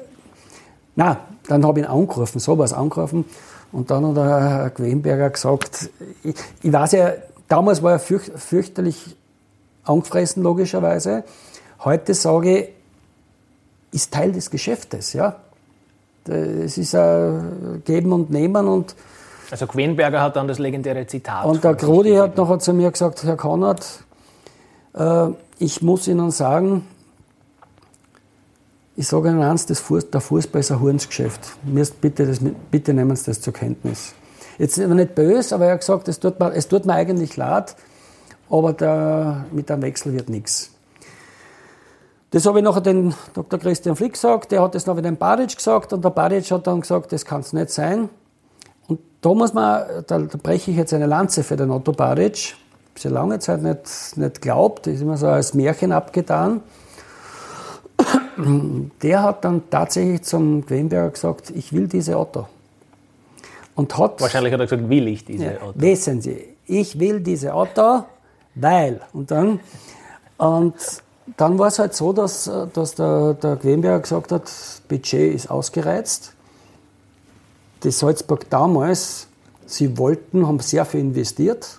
[0.95, 3.25] Na, dann habe ich ihn angerufen, sowas angerufen.
[3.73, 5.91] Und dann hat der Herr Quenberger gesagt,
[6.23, 7.13] ich, ich weiß ja,
[7.49, 9.17] damals war er fürch, fürchterlich
[9.85, 11.25] angefressen, logischerweise.
[11.85, 12.69] Heute sage ich,
[13.91, 15.37] ist Teil des Geschäftes, ja.
[16.27, 18.95] Es ist ein Geben und Nehmen und
[19.51, 21.47] also Quenberger hat dann das legendäre Zitat.
[21.47, 24.05] Und der Grodi hat nachher zu mir gesagt, Herr Konrad,
[25.59, 26.87] ich muss Ihnen sagen,
[28.97, 31.41] ich sage Ihnen eins, Fuß, der Fußball ist ein Hurensgeschäft.
[32.01, 32.37] Bitte,
[32.71, 34.15] bitte nehmen Sie das zur Kenntnis.
[34.59, 36.95] Jetzt ist er nicht böse, aber er hat gesagt, es tut mir, es tut mir
[36.95, 37.77] eigentlich leid,
[38.51, 40.73] aber der, mit dem Wechsel wird nichts.
[42.31, 43.59] Das habe ich nachher den Dr.
[43.61, 46.67] Christian Flick gesagt, der hat das noch wieder dem Badic gesagt und der Badic hat
[46.67, 48.09] dann gesagt, das kann es nicht sein.
[48.89, 52.57] Und da muss man, da, da breche ich jetzt eine Lanze für den Otto Badic
[53.01, 56.63] sehr lange Zeit nicht, nicht glaubt, ist immer so als Märchen abgetan.
[59.03, 62.47] Der hat dann tatsächlich zum Quenberger gesagt, ich will diese Otto.
[63.75, 65.81] Und hat, Wahrscheinlich hat er gesagt, will ich diese ja, Otto.
[65.81, 68.05] Wissen Sie, ich will diese Otto,
[68.55, 69.01] weil.
[69.13, 69.61] Und dann,
[70.37, 70.75] und
[71.37, 74.51] dann war es halt so, dass, dass der, der Quenberger gesagt hat,
[74.89, 76.35] Budget ist ausgereizt.
[77.83, 79.29] Die Salzburg damals,
[79.67, 81.78] sie wollten, haben sehr viel investiert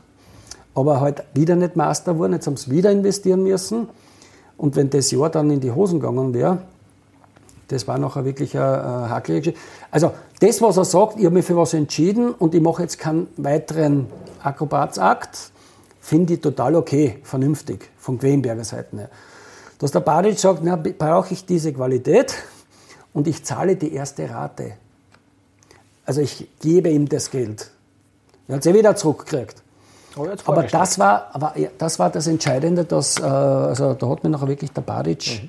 [0.79, 3.89] aber halt wieder nicht Master geworden, jetzt haben sie wieder investieren müssen.
[4.57, 6.59] Und wenn das Jahr dann in die Hosen gegangen wäre,
[7.69, 9.53] das war nachher wirklich eine, eine
[9.91, 12.97] Also das, was er sagt, ich habe mich für was entschieden und ich mache jetzt
[12.97, 14.07] keinen weiteren
[14.43, 15.51] Akrobatsakt,
[16.01, 19.09] finde ich total okay, vernünftig, von Quenberger Seite her.
[19.77, 22.33] Dass der Badic sagt, na, brauche ich diese Qualität
[23.13, 24.73] und ich zahle die erste Rate.
[26.05, 27.69] Also ich gebe ihm das Geld.
[28.47, 29.61] Er hat es ja wieder zurückgekriegt.
[30.15, 34.29] Oh, aber das war, aber das war das Entscheidende, dass, äh, also da hat mir
[34.29, 35.43] nachher wirklich der Baric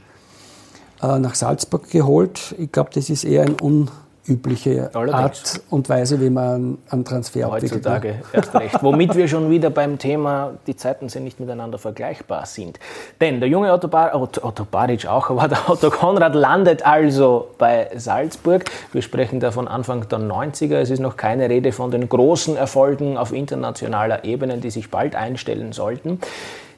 [1.02, 1.08] mhm.
[1.08, 2.54] äh, nach Salzburg geholt.
[2.58, 3.90] Ich glaube, das ist eher ein un
[4.26, 5.14] übliche Allerdings.
[5.14, 8.82] Art und Weise, wie man einen Transfer Heutzutage erst recht.
[8.82, 12.78] Womit wir schon wieder beim Thema, die Zeiten sind nicht miteinander vergleichbar sind.
[13.20, 17.48] Denn der junge Otto, Bar, Otto, Otto Baric auch, aber der Otto Konrad landet also
[17.58, 18.64] bei Salzburg.
[18.92, 20.76] Wir sprechen da von Anfang der 90er.
[20.76, 25.16] Es ist noch keine Rede von den großen Erfolgen auf internationaler Ebene, die sich bald
[25.16, 26.20] einstellen sollten.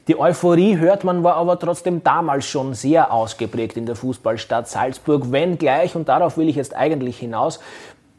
[0.07, 5.31] Die Euphorie, hört man, war aber trotzdem damals schon sehr ausgeprägt in der Fußballstadt Salzburg,
[5.31, 7.61] wenngleich, und darauf will ich jetzt eigentlich hinaus,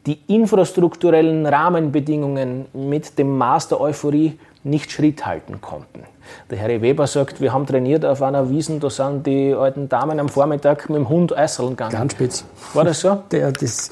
[0.07, 6.03] die infrastrukturellen Rahmenbedingungen mit dem Maß der Euphorie nicht Schritt halten konnten.
[6.49, 10.19] Der Harry Weber sagt, wir haben trainiert auf einer Wiesen, da sind die alten Damen
[10.19, 11.91] am Vormittag mit dem Hund Eiseln gegangen.
[11.91, 12.45] Ganz spitz.
[12.73, 13.15] War das so?
[13.29, 13.91] Der, das,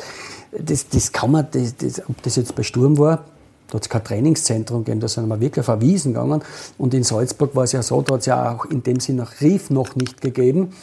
[0.52, 3.24] das, das kann man, das, das, ob das jetzt bei Sturm war,
[3.74, 6.44] da hat es kein Trainingszentrum gegeben, da sind wir wirklich auf Wiesen gegangen.
[6.78, 9.28] Und in Salzburg war es ja so, da hat es ja auch in dem Sinne
[9.42, 10.74] Rief noch nicht gegeben.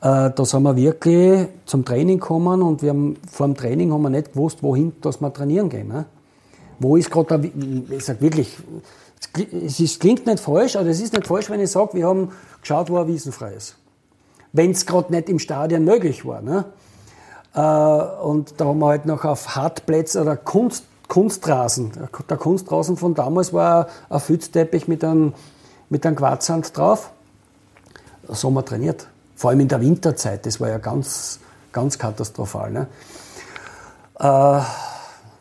[0.00, 4.02] Äh, da sind wir wirklich zum Training gekommen und wir haben, vor dem Training haben
[4.02, 5.88] wir nicht gewusst, wohin dass wir trainieren gehen.
[5.88, 6.04] Ne?
[6.78, 7.50] Wo ist gerade,
[7.90, 8.56] ich sage wirklich,
[9.66, 12.30] es ist, klingt nicht falsch, aber es ist nicht falsch, wenn ich sage, wir haben
[12.60, 13.74] geschaut, wo ein Wiesenfrei ist.
[14.52, 16.40] Wenn es gerade nicht im Stadion möglich war.
[16.40, 16.66] Ne?
[17.52, 21.92] Äh, und da haben wir halt noch auf Hartplätze oder Kunst, Kunstrasen.
[22.28, 25.34] Der Kunstrasen von damals war ein Pfützteppich mit einem,
[25.88, 27.10] mit einem Quarzsand drauf.
[28.28, 29.08] So haben wir trainiert.
[29.34, 31.40] Vor allem in der Winterzeit, das war ja ganz,
[31.72, 32.70] ganz katastrophal.
[32.70, 32.88] Ne?
[34.18, 34.60] Äh,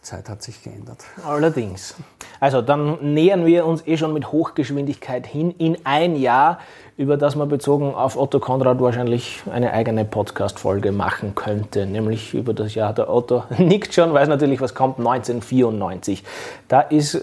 [0.02, 1.04] Zeit hat sich geändert.
[1.26, 1.96] Allerdings.
[2.40, 6.60] Also dann nähern wir uns eh schon mit Hochgeschwindigkeit hin in ein Jahr
[6.98, 12.56] über das man bezogen auf Otto Konrad wahrscheinlich eine eigene Podcast-Folge machen könnte, nämlich über
[12.56, 16.24] das Jahr der Otto nickt schon, weiß natürlich, was kommt, 1994.
[16.68, 17.20] Da ist äh,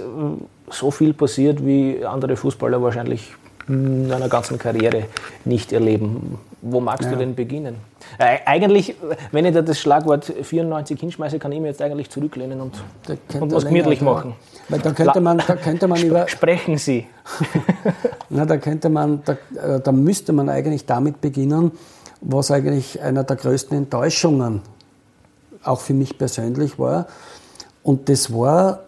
[0.71, 3.33] so viel passiert, wie andere Fußballer wahrscheinlich
[3.67, 5.05] in einer ganzen Karriere
[5.45, 6.39] nicht erleben.
[6.63, 7.13] Wo magst ja.
[7.13, 7.77] du denn beginnen?
[8.19, 8.95] Äh, eigentlich,
[9.33, 12.75] wenn ich da das Schlagwort 94 hinschmeiße, kann ich mir jetzt eigentlich zurücklehnen und,
[13.41, 14.35] und was gemütlich machen.
[14.69, 16.27] Weil da könnte man, da könnte man über.
[16.29, 17.07] Sprechen Sie.
[18.31, 21.73] Na, da könnte man, da, äh, da müsste man eigentlich damit beginnen,
[22.21, 24.63] was eigentlich einer der größten Enttäuschungen
[25.63, 27.07] auch für mich persönlich war.
[27.83, 28.81] Und das war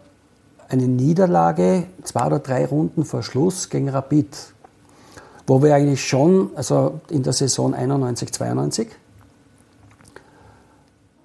[0.69, 4.37] eine Niederlage, zwei oder drei Runden vor Schluss gegen Rapid
[5.47, 8.89] wo wir eigentlich schon, also in der Saison 91, 92,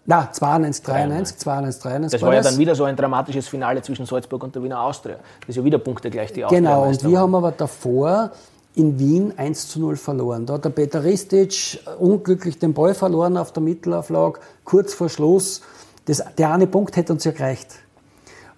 [0.05, 2.19] na, 92, 93, 92, 93.
[2.19, 5.17] Das war, ja dann wieder so ein dramatisches Finale zwischen Salzburg und der Wiener Austria.
[5.41, 6.59] Das ist ja wieder Punkte gleich die Austria.
[6.59, 8.31] Genau, und wir haben aber davor
[8.73, 10.45] in Wien 1 zu 0 verloren.
[10.45, 15.61] Da hat der Peter Ristic unglücklich den Ball verloren auf der Mittelauflage, kurz vor Schluss.
[16.05, 17.75] Das, der eine Punkt hätte uns ja gereicht.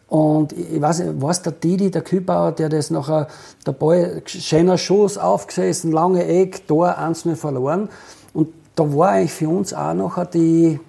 [0.08, 3.28] Und ich weiß nicht, was der Didi, der Kühlbauer, der das nachher,
[3.66, 7.90] der Ball, schöner Schuss aufgesessen, lange Eck, Tor, 1-0 verloren.
[8.34, 10.80] Und da war eigentlich für uns auch nachher die,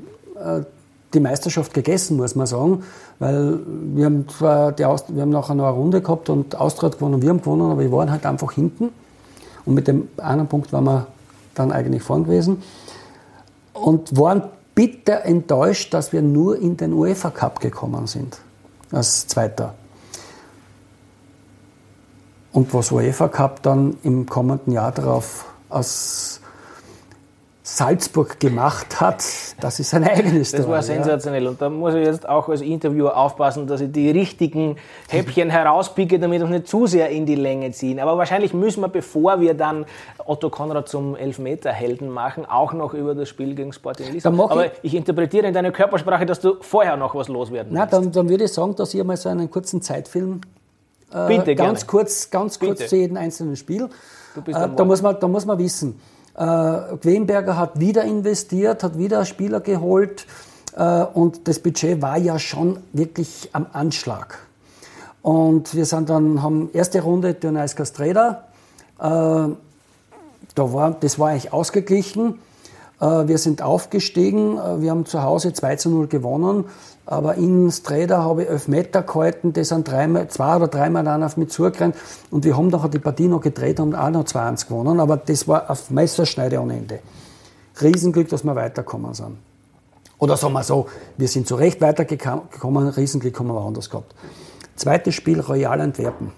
[1.15, 2.83] die Meisterschaft gegessen, muss man sagen.
[3.19, 6.91] Weil wir haben zwar die Aust wir haben nachher noch eine Runde gehabt und Austria
[6.91, 8.91] hat gewonnen und wir haben gewonnen, aber wir waren halt einfach hinten.
[9.65, 11.07] Und mit dem einen Punkt waren wir
[11.55, 12.63] dann eigentlich vorn gewesen.
[13.73, 14.43] Und waren
[14.75, 18.39] bitter enttäuscht, dass wir nur in den UEFA Cup gekommen sind
[18.91, 19.75] als Zweiter.
[22.53, 26.41] Und was UEFA Cup dann im kommenden Jahr darauf aus
[27.67, 29.25] Salzburg gemacht hat,
[29.59, 31.47] das ist ein eigenes Das war sensationell.
[31.47, 34.77] Und da muss ich jetzt auch als Interviewer aufpassen, dass ich die richtigen
[35.09, 38.01] Häppchen herauspicke, damit wir nicht zu sehr in die Länge ziehen.
[38.01, 39.87] Aber wahrscheinlich müssen wir, bevor wir dann
[40.27, 44.51] Otto Konrad zum Elfmeterhelden machen, auch noch über das Spiel gegen Sporting Lissabon.
[44.51, 48.13] Aber ich, ich interpretiere in deiner Körpersprache, dass du vorher noch was loswerden Na, dann,
[48.13, 50.43] dann, würde ich sagen, dass ich mal so einen kurzen Zeitfilm
[51.11, 51.91] äh, Bitte, ganz gerne.
[51.91, 52.91] kurz, ganz kurz Bitte.
[52.91, 53.89] zu jedem einzelnen Spiel.
[54.37, 55.99] Äh, da, muss man, da muss man wissen,
[56.37, 60.27] äh, Quenberger hat wieder investiert, hat wieder Spieler geholt
[60.77, 64.39] äh, und das Budget war ja schon wirklich am Anschlag.
[65.23, 68.45] Und wir sind dann, haben erste Runde Dionys Castreda,
[68.99, 69.49] äh,
[70.55, 72.39] da war, das war eigentlich ausgeglichen.
[73.01, 76.65] Äh, wir sind aufgestiegen, äh, wir haben zu Hause 2 zu 0 gewonnen,
[77.07, 81.23] aber in Streda habe ich elf Meter gehalten, das sind dreimal, zwei oder dreimal dann
[81.23, 81.97] auf mich zugerannt
[82.31, 85.47] und wir haben nachher die Partie noch gedreht und auch noch 2-1 gewonnen, aber das
[85.47, 87.01] war auf Messerschneide ohne Ende.
[87.81, 89.37] Riesenglück, dass wir weitergekommen sind.
[90.19, 90.87] Oder sagen wir so,
[91.17, 94.15] wir sind zu Recht weitergekommen, Riesenglück haben wir anders gehabt.
[94.77, 96.33] Zweites Spiel, Royal Antwerpen.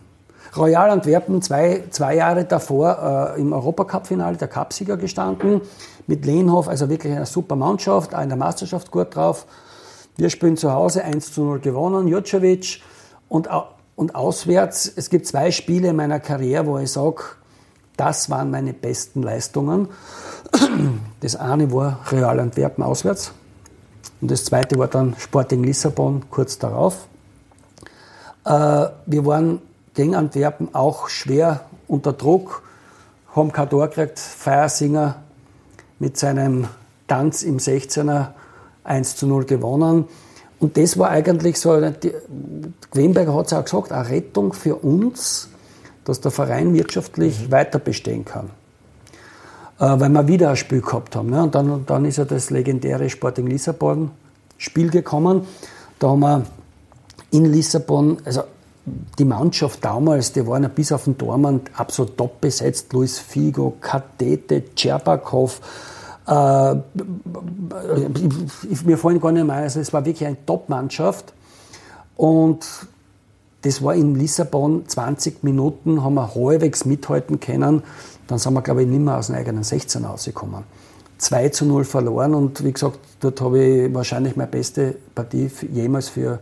[0.57, 5.61] Royal Antwerpen zwei, zwei Jahre davor äh, im Europacup-Finale der Cupsieger gestanden,
[6.07, 9.46] mit Lehnhoff, also wirklich eine super Mannschaft, auch in der Meisterschaft gut drauf.
[10.16, 12.81] Wir spielen zu Hause 1 zu 0 gewonnen, Jucovic
[13.29, 13.48] und,
[13.96, 14.90] und auswärts.
[14.96, 17.22] Es gibt zwei Spiele in meiner Karriere, wo ich sage,
[17.98, 19.88] das waren meine besten Leistungen.
[21.20, 23.33] Das eine war Real Antwerpen auswärts
[24.20, 27.09] und das zweite war dann Sporting Lissabon kurz darauf.
[28.44, 28.50] Äh,
[29.07, 29.61] wir waren
[29.94, 32.62] gegen Antwerpen auch schwer unter Druck,
[33.35, 34.18] haben kein Tor gekriegt.
[34.18, 35.16] Feiersinger
[35.98, 36.68] mit seinem
[37.09, 38.29] Tanz im 16er
[38.87, 40.05] 1 zu 0 gewonnen.
[40.59, 42.12] Und das war eigentlich so, die,
[42.90, 45.49] Quenberger hat es auch gesagt, eine Rettung für uns,
[46.05, 47.53] dass der Verein wirtschaftlich mhm.
[47.53, 48.51] weiter bestehen kann.
[49.79, 51.31] Äh, weil wir wieder ein Spiel gehabt haben.
[51.31, 51.42] Ne?
[51.42, 54.11] Und dann, dann ist ja das legendäre Sporting Lissabon
[54.57, 55.46] Spiel gekommen.
[55.99, 56.46] Da haben wir
[57.31, 58.44] in Lissabon, also
[59.18, 62.92] die Mannschaft damals, die waren ja bis auf den Tormann absolut top besetzt.
[62.92, 65.61] Luis Figo, Kadete, Tscherbakow.
[66.27, 66.77] Äh,
[68.85, 71.33] mir fallen gar nicht mehr Also es war wirklich eine Top-Mannschaft.
[72.17, 72.67] Und
[73.62, 77.83] das war in Lissabon 20 Minuten, haben wir halbwegs mithalten können.
[78.27, 80.65] Dann sind wir, glaube ich, nicht mehr aus dem eigenen 16 rausgekommen.
[81.19, 86.11] 2 zu 0 verloren und wie gesagt, dort habe ich wahrscheinlich meine beste Partie jemals
[86.11, 86.41] für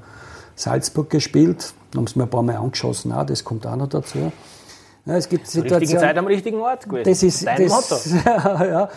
[0.57, 1.75] Salzburg gespielt.
[1.93, 4.33] Da haben sie mir ein paar Mal angeschossen, auch, das kommt auch noch dazu.
[5.07, 7.05] Ja, es gibt Situation, richtigen Zeit am richtigen Ort gewesen.
[7.05, 7.97] Das ist Dein das, Motto.
[8.65, 8.89] ja,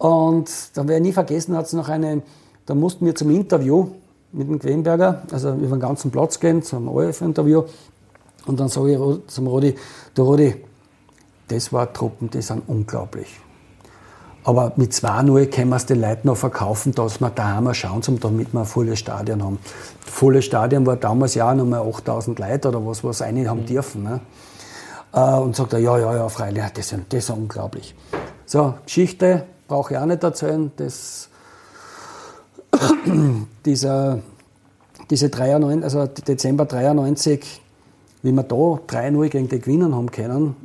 [0.00, 2.22] Und da werde ich nie vergessen, hat es noch eine,
[2.64, 3.88] da mussten wir zum Interview
[4.32, 7.64] mit dem Quenberger, also über den ganzen Platz gehen, zum ORF-Interview.
[8.46, 9.74] Und dann sage ich zum Rodi,
[10.14, 10.54] du Rodi,
[11.48, 13.28] das war Truppen, die sind unglaublich.
[14.42, 18.10] Aber mit 2-0 können wir es den Leuten noch verkaufen, dass wir daheim eine Chance
[18.10, 19.58] haben, damit wir ein volles Stadion haben.
[20.06, 23.60] Das volle Stadion war damals ja noch mal 8000 Leute oder was, was eine haben
[23.60, 23.66] mhm.
[23.66, 24.04] dürfen.
[24.04, 24.20] Ne?
[25.12, 27.94] Äh, und sagt er, ja, ja, ja, freilich, das ist, das ist unglaublich.
[28.46, 30.72] So, Geschichte brauche ich auch nicht erzählen.
[30.76, 31.28] Das,
[33.64, 34.18] dieser,
[35.08, 37.62] diese 93, also Dezember 93,
[38.22, 40.56] wie wir da 3-0 gegen die gewinnen haben können,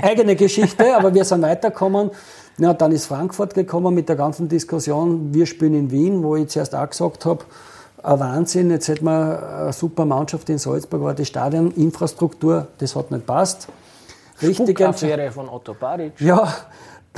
[0.00, 2.10] äh, eigene Geschichte, aber wir sind weitergekommen.
[2.56, 6.48] Ja, dann ist Frankfurt gekommen mit der ganzen Diskussion, wir spielen in Wien, wo ich
[6.48, 7.44] zuerst auch gesagt habe,
[8.02, 13.10] ein Wahnsinn, jetzt hätten wir eine super Mannschaft in Salzburg, aber die Stadioninfrastruktur, das hat
[13.10, 13.68] nicht passt.
[14.40, 16.20] Richtig Affäre von Otto Baric.
[16.20, 16.52] Ja,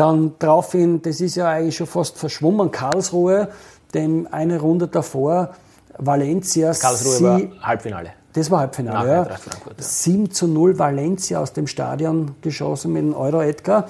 [0.00, 3.48] dann daraufhin, das ist ja eigentlich schon fast verschwommen, Karlsruhe,
[3.92, 5.54] dem eine Runde davor,
[5.98, 6.72] Valencia.
[6.72, 8.12] Karlsruhe sie, war Halbfinale.
[8.32, 9.22] Das war Halbfinale, ja.
[9.24, 9.36] ja.
[9.76, 13.88] 7 zu 0 Valencia aus dem Stadion geschossen mit dem Euro Edgar.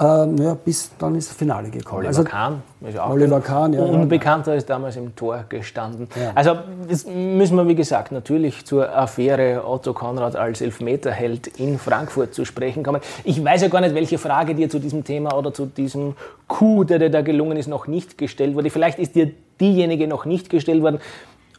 [0.00, 1.98] Ähm, ja, bis dann ist das Finale gekommen.
[1.98, 6.08] Oliver also, Kahn ist auch Oliver Kahn, ja, Unbekannter ist damals im Tor gestanden.
[6.16, 6.32] Ja.
[6.34, 6.56] Also
[6.88, 12.44] das müssen wir, wie gesagt, natürlich zur Affäre Otto Konrad als Elfmeterheld in Frankfurt zu
[12.44, 13.00] sprechen kommen.
[13.22, 16.16] Ich weiß ja gar nicht, welche Frage dir zu diesem Thema oder zu diesem
[16.48, 18.70] Coup, der dir da gelungen ist, noch nicht gestellt wurde.
[18.70, 21.00] Vielleicht ist dir diejenige noch nicht gestellt worden.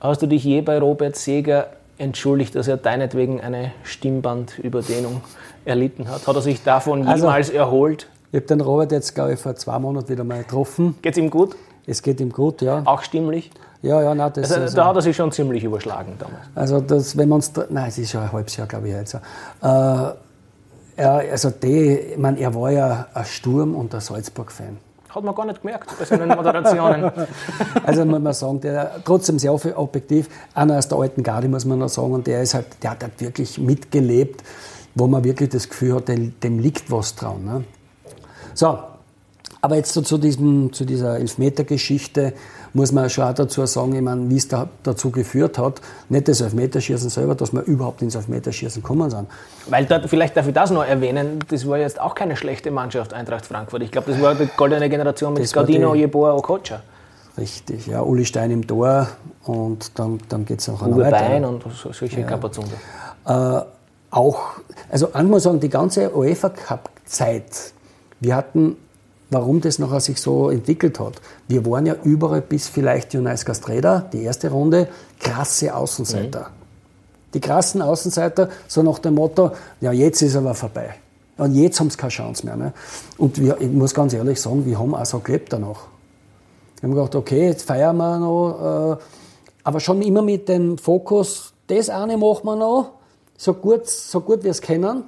[0.02, 5.22] Hast du dich je bei Robert Seger entschuldigt, dass er deinetwegen eine Stimmbandüberdehnung
[5.66, 6.28] erlitten hat?
[6.28, 8.08] Hat er sich davon also, jemals erholt?
[8.32, 10.96] Ich habe den Robert jetzt, glaube ich, vor zwei Monaten wieder mal getroffen.
[11.02, 11.56] Geht es ihm gut?
[11.86, 12.82] Es geht ihm gut, ja.
[12.86, 13.52] Auch stimmlich?
[13.82, 16.46] Ja, ja, nein, das also, also, Da hat er sich schon ziemlich überschlagen damals.
[16.56, 17.52] Also, das, wenn man uns.
[17.70, 19.14] Nein, es ist schon ein halbes Jahr, glaube ich, jetzt.
[19.14, 19.18] Äh,
[19.62, 20.16] er,
[20.96, 24.78] also, die, ich meine, er war ja ein Sturm- und ein Salzburg-Fan.
[25.14, 27.12] Hat man gar nicht gemerkt bei seinen Moderationen.
[27.86, 30.28] also muss man sagen, der trotzdem sehr objektiv.
[30.56, 32.14] Einer aus der alten Garde, muss man noch sagen.
[32.14, 34.44] Und der, ist halt, der hat halt wirklich mitgelebt,
[34.96, 37.46] wo man wirklich das Gefühl hat, dem, dem liegt was dran.
[37.46, 37.64] Ne?
[38.56, 38.80] So,
[39.62, 42.34] aber jetzt so zu, diesem, zu dieser Elfmeter-Geschichte
[42.74, 46.28] muss man schon auch dazu sagen, ich meine, wie es da, dazu geführt hat, nicht
[46.28, 49.28] das Elfmeterschießen selber, dass wir überhaupt ins Elfmeterschießen gekommen sind.
[49.68, 53.14] Weil dort, vielleicht darf ich das noch erwähnen, das war jetzt auch keine schlechte Mannschaft,
[53.14, 53.84] Eintracht Frankfurt.
[53.84, 56.82] Ich glaube, das war die goldene Generation mit Scardino, Jeboa, Okocha.
[57.38, 59.08] Richtig, ja, Uli Stein im Tor
[59.44, 61.18] und dann, dann geht es auch Uwe weiter.
[61.18, 62.28] Bein und solche ja.
[62.28, 62.76] Kapazunder.
[63.26, 63.62] Äh,
[64.12, 64.40] auch,
[64.92, 67.74] also ich muss sagen, die ganze UEFA Cup-Zeit
[68.24, 68.78] wir hatten,
[69.34, 71.14] warum das nachher sich so entwickelt hat,
[71.48, 74.88] wir waren ja überall bis vielleicht Junais Castreda, die erste Runde,
[75.20, 76.40] krasse Außenseiter.
[76.40, 76.64] Mhm.
[77.34, 80.96] Die krassen Außenseiter, so nach dem Motto, ja jetzt ist aber vorbei.
[81.38, 82.56] Und jetzt haben sie keine Chance mehr.
[82.56, 82.74] Ne?
[83.18, 85.88] Und wir, ich muss ganz ehrlich sagen, wir haben auch so gelebt danach.
[86.80, 89.04] Wir haben gedacht, okay, jetzt feiern wir noch, äh,
[89.64, 92.92] aber schon immer mit dem Fokus, das eine machen wir noch,
[93.38, 95.06] so gut, so gut wir es können.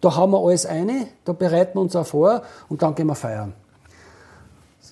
[0.00, 3.14] Da haben wir alles eine, da bereiten wir uns auch vor und dann gehen wir
[3.14, 3.52] feiern.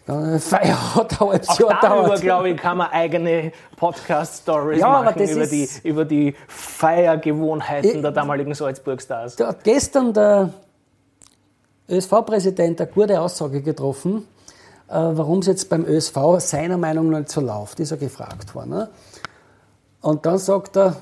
[0.06, 5.46] Feier hat ein halbes Jahr darüber, glaube ich, kann man eigene Podcast-Stories ja, machen über
[5.46, 9.34] die, über die Feiergewohnheiten ich, der damaligen Salzburg-Stars.
[9.34, 10.50] Da hat gestern der
[11.88, 14.28] ÖSV-Präsident eine gute Aussage getroffen,
[14.88, 17.80] äh, warum es jetzt beim ÖSV seiner Meinung nach nicht so läuft.
[17.80, 18.70] Ist er gefragt worden.
[18.70, 18.88] Ne?
[20.02, 20.96] Und dann sagt er,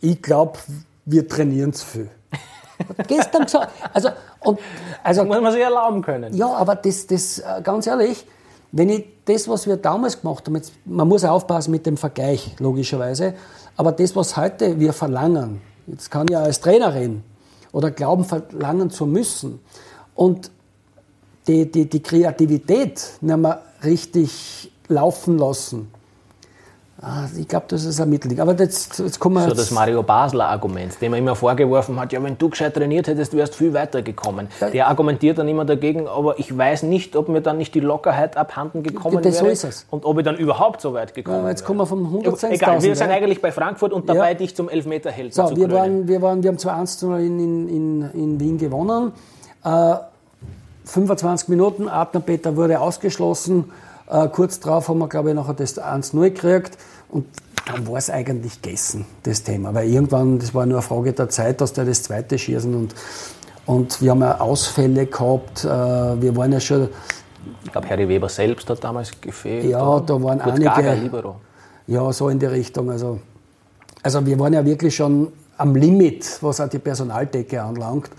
[0.00, 0.58] ich glaube,
[1.04, 2.10] wir trainieren zu viel.
[3.06, 3.72] Gestern gesagt.
[3.92, 4.10] Also,
[4.40, 4.58] und,
[5.02, 6.34] also, das muss man sich erlauben können.
[6.34, 8.24] Ja, aber das, das, äh, ganz ehrlich,
[8.72, 12.54] wenn ich das, was wir damals gemacht haben, jetzt, man muss aufpassen mit dem Vergleich,
[12.58, 13.34] logischerweise,
[13.76, 17.24] aber das, was heute wir verlangen, jetzt kann ich ja als Trainer reden,
[17.72, 19.60] oder glauben, verlangen zu müssen,
[20.14, 20.50] und
[21.46, 25.90] die, die, die Kreativität nicht mehr richtig laufen lassen,
[27.38, 28.40] ich glaube, das ist ein Mittelding.
[28.40, 29.48] Aber jetzt, jetzt kommen wir.
[29.48, 33.06] So das Mario Basler Argument, dem er immer vorgeworfen hat, ja, wenn du gescheit trainiert
[33.06, 34.48] hättest, wärst du viel weiter gekommen.
[34.60, 34.70] Ja.
[34.70, 38.36] Der argumentiert dann immer dagegen, aber ich weiß nicht, ob mir dann nicht die Lockerheit
[38.36, 39.44] abhanden gekommen das wäre.
[39.44, 39.86] So ist es.
[39.90, 42.82] Und ob ich dann überhaup so weit gekommen ja, Jetzt kommen wir vom 100 Egal,
[42.82, 44.34] wir sind eigentlich bei Frankfurt und dabei ja.
[44.34, 48.40] dich zum Elfmeterheld so, zu wir waren, wir, waren, wir haben 2-1 in, in, in
[48.40, 49.12] Wien gewonnen.
[49.64, 49.94] Äh,
[50.84, 53.70] 25 Minuten, Adner Peter wurde ausgeschlossen.
[54.10, 56.78] Äh, kurz darauf haben wir, glaube ich, nachher das 1-0 gekriegt
[57.10, 57.26] und
[57.66, 59.74] dann war es eigentlich gegessen, das Thema.
[59.74, 62.94] Weil irgendwann, das war nur eine Frage der Zeit, dass der das zweite schießen und,
[63.66, 65.64] und wir haben ja Ausfälle gehabt.
[65.64, 66.88] Äh, wir waren ja schon.
[67.64, 69.66] Ich glaube, Harry Weber selbst hat damals gefehlt.
[69.66, 71.34] Ja, da waren Kurt einige.
[71.86, 72.90] Ja, so in die Richtung.
[72.90, 73.20] Also,
[74.02, 78.10] also wir waren ja wirklich schon am Limit, was auch die Personaldecke anlangt,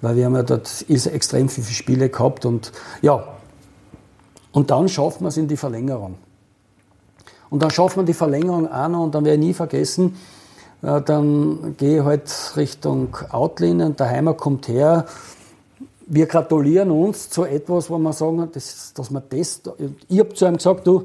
[0.00, 3.24] weil wir haben ja dort extrem viele Spiele gehabt und ja,
[4.52, 6.16] und dann schaffen wir es in die Verlängerung.
[7.50, 10.16] Und dann schaffen wir die Verlängerung auch noch und dann werde ich nie vergessen,
[10.82, 15.06] äh, dann gehe ich halt Richtung Outline und der Heimer kommt her.
[16.06, 19.62] Wir gratulieren uns zu etwas, wo wir sagen, dass, dass wir das,
[20.08, 21.04] ich habe zu ihm gesagt, du,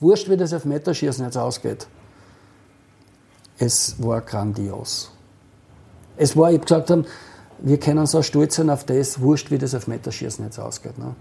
[0.00, 1.86] wurscht, wie das Elfmeterschießen jetzt ausgeht.
[3.58, 5.10] Es war grandios.
[6.16, 7.06] Es war, ich gesagt haben,
[7.58, 10.98] wir können so stolz sein auf das, wurscht, wie das auf Meterschießen jetzt ausgeht.
[10.98, 11.14] Ne?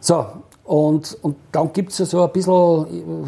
[0.00, 0.26] So,
[0.68, 3.24] und, und dann gibt es ja so ein bisschen,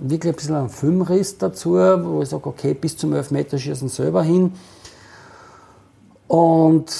[0.00, 4.54] wirklich ein bisschen einen Filmriss dazu, wo ich sage, okay, bis zum Elfmeterschießen selber hin.
[6.26, 6.90] Und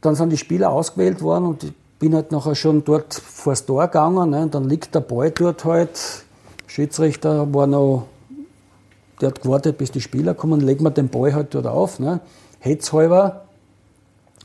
[0.00, 3.64] dann sind die Spieler ausgewählt worden und ich bin halt nachher schon dort vor das
[3.64, 4.30] Tor gegangen.
[4.30, 5.96] Ne, und dann liegt der Ball dort halt.
[6.66, 8.08] Schiedsrichter war noch,
[9.20, 12.00] der hat gewartet, bis die Spieler kommen, legt mir den Ball halt dort auf.
[12.00, 12.18] Ne,
[12.58, 13.44] Hetzhalber,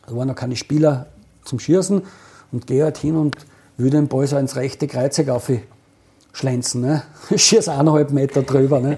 [0.05, 1.07] da waren noch keine Spieler
[1.43, 2.03] zum Schießen
[2.51, 3.35] und gehe halt hin und
[3.83, 6.81] will den Ball so ins rechte Kreuzeck aufschlänzen.
[6.81, 7.03] Ne?
[7.35, 8.79] Schieß eineinhalb Meter drüber.
[8.79, 8.97] Ne?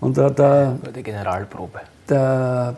[0.00, 1.80] Und da, der, die Generalprobe.
[2.08, 2.76] Der,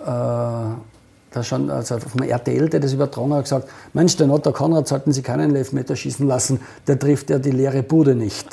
[0.00, 4.88] äh, der schon, also vom RTL, der das übertragen hat, gesagt, Mensch, den Otto Konrad
[4.88, 8.48] sollten Sie keinen Elfmeter schießen lassen, der trifft ja die leere Bude nicht.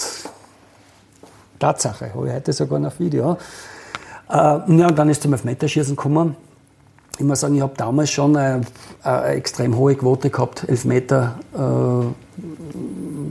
[1.57, 3.38] Tatsache, habe ich heute sogar noch Video.
[4.30, 6.36] Äh, ja, und dann ist zum Elfmeterschießen gekommen
[7.18, 8.61] ich muss sagen, ich habe damals schon eine,
[9.03, 11.39] eine, extrem hohe Quote gehabt, Elfmeter.
[11.53, 12.07] Äh,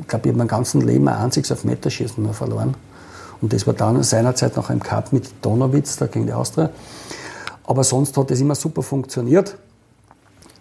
[0.01, 2.75] ich glaube, ich habe mein ganzes Leben ein einziges Elfmeterschießen nur verloren.
[3.41, 6.71] Und das war dann seinerzeit noch im Cup mit Donowitz, da gegen die Austria.
[7.65, 9.57] Aber sonst hat das immer super funktioniert.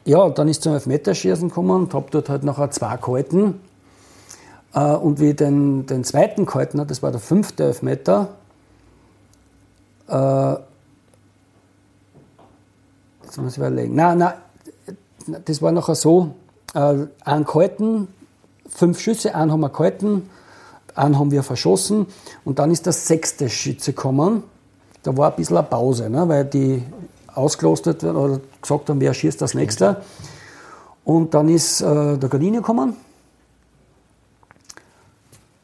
[0.05, 3.61] Ja, dann ist zum Elfmeterschießen gekommen und habe dort halt nachher zwei gehalten.
[4.73, 8.29] Äh, und wie ich den, den zweiten gehalten habe, das war der fünfte Elfmeter,
[10.07, 10.55] äh,
[13.33, 13.95] Jetzt muss ich überlegen.
[13.95, 14.33] Nein, nein,
[15.45, 16.35] das war nachher so,
[16.75, 18.07] äh, einen gehalten,
[18.69, 20.29] fünf Schüsse, einen haben wir gehalten,
[20.93, 22.05] einen haben wir verschossen
[22.45, 24.43] und dann ist der sechste Schütze gekommen.
[25.01, 26.83] Da war ein bisschen eine Pause, ne, weil die
[27.33, 30.03] ausgelostet oder gesagt haben, wer schießt das nächste.
[31.03, 32.95] Und dann ist äh, der Gardini gekommen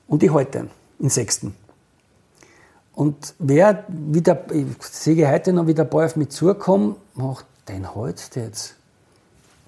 [0.08, 1.56] und ich halte den sechsten.
[2.96, 7.88] Und wer wieder, ich sehe heute noch, wie der Ball auf mich zukommt, macht den
[7.96, 8.76] du jetzt.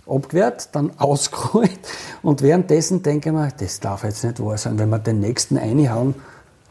[0.07, 1.79] Abgewehrt, dann ausgerollt
[2.23, 4.79] und währenddessen denke ich mir, das darf jetzt nicht wahr sein.
[4.79, 6.15] Wenn wir den nächsten reinhauen,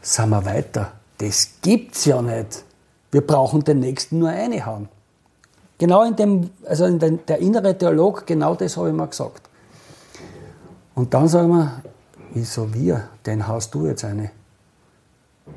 [0.01, 0.91] sind wir weiter.
[1.17, 2.63] Das gibt's ja nicht.
[3.11, 4.89] Wir brauchen den nächsten nur reinhauen.
[5.77, 9.49] Genau in dem, also in den, der innere Dialog, genau das habe ich mir gesagt.
[10.93, 11.81] Und dann sagen wir,
[12.33, 13.09] wieso wir?
[13.25, 14.31] Den haust du jetzt eine.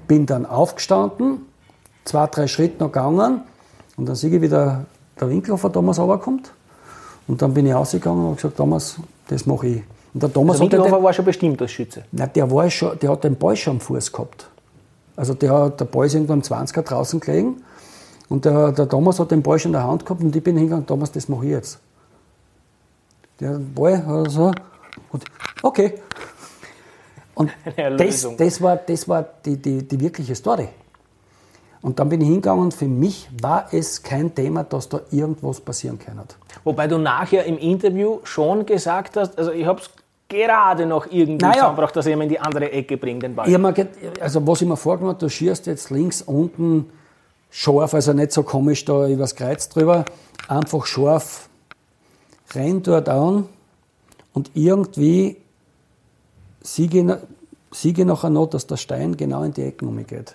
[0.08, 1.46] Bin dann aufgestanden,
[2.04, 3.42] zwei, drei Schritte noch gegangen
[3.96, 4.86] und dann sehe ich wieder der
[5.20, 6.52] Winkelhofer Thomas runterkommt.
[7.26, 8.96] Und dann bin ich rausgegangen und habe gesagt, Thomas,
[9.28, 9.82] das mache ich.
[10.12, 12.04] Und der Thomas der Winkelhofer war schon bestimmt als Schütze?
[12.12, 14.48] Nein, der, war schon, der hat den Ball schon am Fuß gehabt.
[15.16, 17.62] Also der, der Ball ist irgendwann am 20er draußen gelegen.
[18.28, 20.56] Und der, der Thomas hat den Ball schon in der Hand gehabt und ich bin
[20.56, 21.78] hingegangen, Thomas, das mache ich jetzt.
[23.40, 24.52] Der Ball hat so,
[25.10, 25.24] und
[25.62, 25.94] okay.
[27.34, 27.50] Und
[27.98, 30.68] das, das war, das war die, die, die wirkliche Story.
[31.84, 35.60] Und dann bin ich hingegangen und für mich war es kein Thema, dass da irgendwas
[35.60, 36.18] passieren kann.
[36.64, 39.90] Wobei du nachher im Interview schon gesagt hast, also ich habe es
[40.26, 41.52] gerade noch irgendwie naja.
[41.52, 43.50] zusammengebracht, dass ich ihn in die andere Ecke bringe, den Ball.
[43.50, 43.54] Ich
[44.18, 46.88] also was ich mir vorgenommen habe, du schießt jetzt links unten
[47.50, 50.06] scharf, also nicht so komisch da übers Kreuz drüber,
[50.48, 51.50] einfach scharf
[52.54, 53.46] rein dort an
[54.32, 55.36] und irgendwie
[56.62, 57.20] siege,
[57.72, 60.34] siege nachher noch, dass der Stein genau in die Ecken umgeht.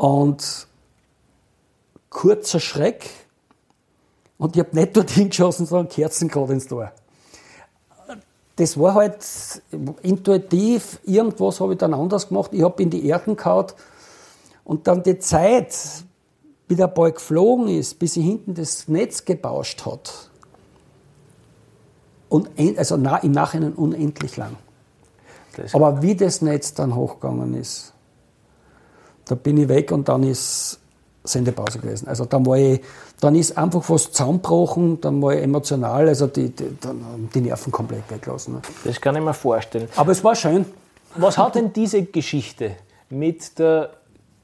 [0.00, 0.66] Und
[2.08, 3.10] kurzer Schreck.
[4.38, 6.90] Und ich habe nicht dorthin geschossen, sondern Kerzen gerade ins Tor.
[8.56, 9.26] Das war halt
[10.00, 12.50] intuitiv, irgendwas habe ich dann anders gemacht.
[12.54, 13.66] Ich habe in die Erden gehauen
[14.64, 15.76] und dann die Zeit,
[16.66, 20.30] wie der Ball geflogen ist, bis sie hinten das Netz gebauscht hat.
[22.30, 22.48] Und,
[22.78, 24.56] also im Nachhinein unendlich lang.
[25.74, 27.92] Aber wie das Netz dann hochgegangen ist,
[29.30, 30.78] da bin ich weg und dann ist
[31.22, 32.08] Sendepause gewesen.
[32.08, 32.80] Also dann war ich,
[33.20, 36.70] dann ist einfach was zusammengebrochen, dann war ich emotional, also die, die,
[37.34, 38.54] die Nerven komplett weggelassen.
[38.54, 38.62] Ne?
[38.84, 39.88] Das kann ich mir vorstellen.
[39.96, 40.64] Aber es war schön.
[41.14, 42.72] Was hat denn diese Geschichte
[43.08, 43.90] mit der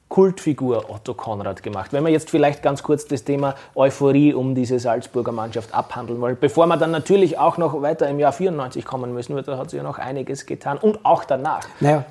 [0.09, 1.91] Kultfigur Otto Konrad gemacht.
[1.91, 6.37] Wenn wir jetzt vielleicht ganz kurz das Thema Euphorie um diese Salzburger Mannschaft abhandeln wollen,
[6.39, 9.69] bevor wir dann natürlich auch noch weiter im Jahr 94 kommen müssen, weil da hat
[9.69, 11.67] sich ja noch einiges getan und auch danach.
[11.81, 12.05] Naja.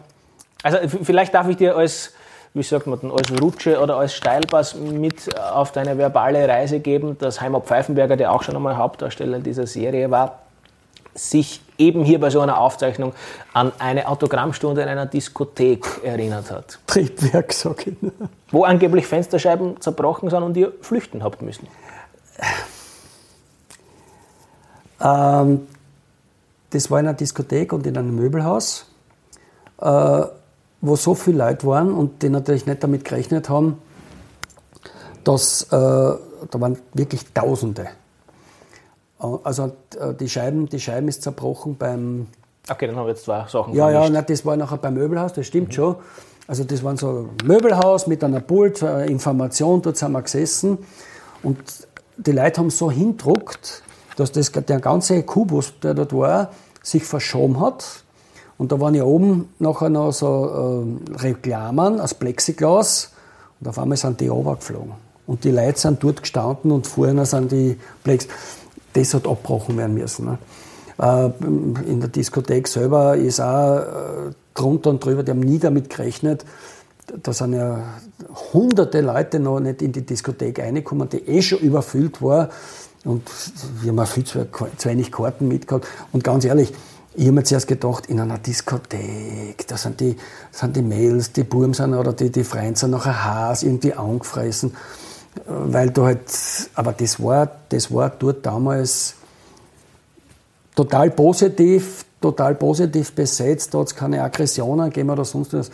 [0.63, 2.13] Also vielleicht darf ich dir als
[2.57, 7.43] wie sagt man, als Rutsche oder als Steilpass mit auf deine verbale Reise geben, dass
[7.43, 10.39] Heimer Pfeifenberger, der auch schon einmal Hauptdarsteller dieser Serie war,
[11.15, 13.13] sich eben hier bei so einer Aufzeichnung
[13.53, 16.79] an eine Autogrammstunde in einer Diskothek erinnert hat.
[16.87, 17.97] Triebwerk, sag ich.
[18.51, 21.69] Wo angeblich Fensterscheiben zerbrochen sind und ihr flüchten habt müssen.
[24.99, 25.69] Ähm,
[26.71, 28.87] das war in einer Diskothek und in einem Möbelhaus.
[29.79, 30.23] Äh,
[30.81, 33.79] wo so viele Leute waren und die natürlich nicht damit gerechnet haben,
[35.25, 36.19] dass äh, da
[36.53, 37.89] waren wirklich Tausende.
[39.21, 42.29] Äh, also äh, die Scheiben, die Scheiben ist zerbrochen beim.
[42.69, 43.75] Okay, dann haben wir jetzt zwei Sachen.
[43.75, 45.73] Ja, ja, nein, das war nachher beim Möbelhaus, das stimmt mhm.
[45.73, 45.97] schon.
[46.49, 50.79] Also das waren so Möbelhaus mit einer Pult, äh, Information, dort sind wir gesessen.
[51.43, 51.59] Und
[52.17, 53.83] die Leute haben so hindruckt,
[54.17, 56.51] dass das, der ganze Kubus, der dort war,
[56.83, 58.05] sich verschoben hat.
[58.59, 63.13] Und da waren ja oben nachher noch so äh, Reklamen aus Plexiglas.
[63.61, 64.93] Und auf einmal sind die runtergeflogen.
[65.27, 68.29] Und die Leute sind dort gestanden und vorher sind die Plex.
[68.93, 70.27] Das hat abgebrochen werden müssen.
[70.27, 70.39] Ne?
[70.99, 71.31] Äh,
[71.91, 73.83] in der Diskothek selber ist auch äh,
[74.55, 76.45] drunter und drüber, die haben nie damit gerechnet.
[77.23, 77.85] Da sind ja
[78.53, 82.49] hunderte Leute noch nicht in die Diskothek reingekommen, die eh schon überfüllt war.
[83.05, 83.23] Und
[83.81, 84.47] wir haben auch viel zu,
[84.77, 85.87] zu wenig Karten mitgehabt.
[86.13, 86.73] Und ganz ehrlich,
[87.17, 90.17] ich habe mir zuerst gedacht, in einer Diskothek, da sind die,
[90.51, 94.77] sind die Mädels, die Buben sind oder die, die Freunde sind nachher Haas irgendwie angefressen.
[95.47, 96.21] Weil du halt,
[96.75, 99.15] aber das war, das war dort damals
[100.75, 105.71] total positiv, total positiv besetzt, da hat es keine Aggressionen gegeben oder sonst was.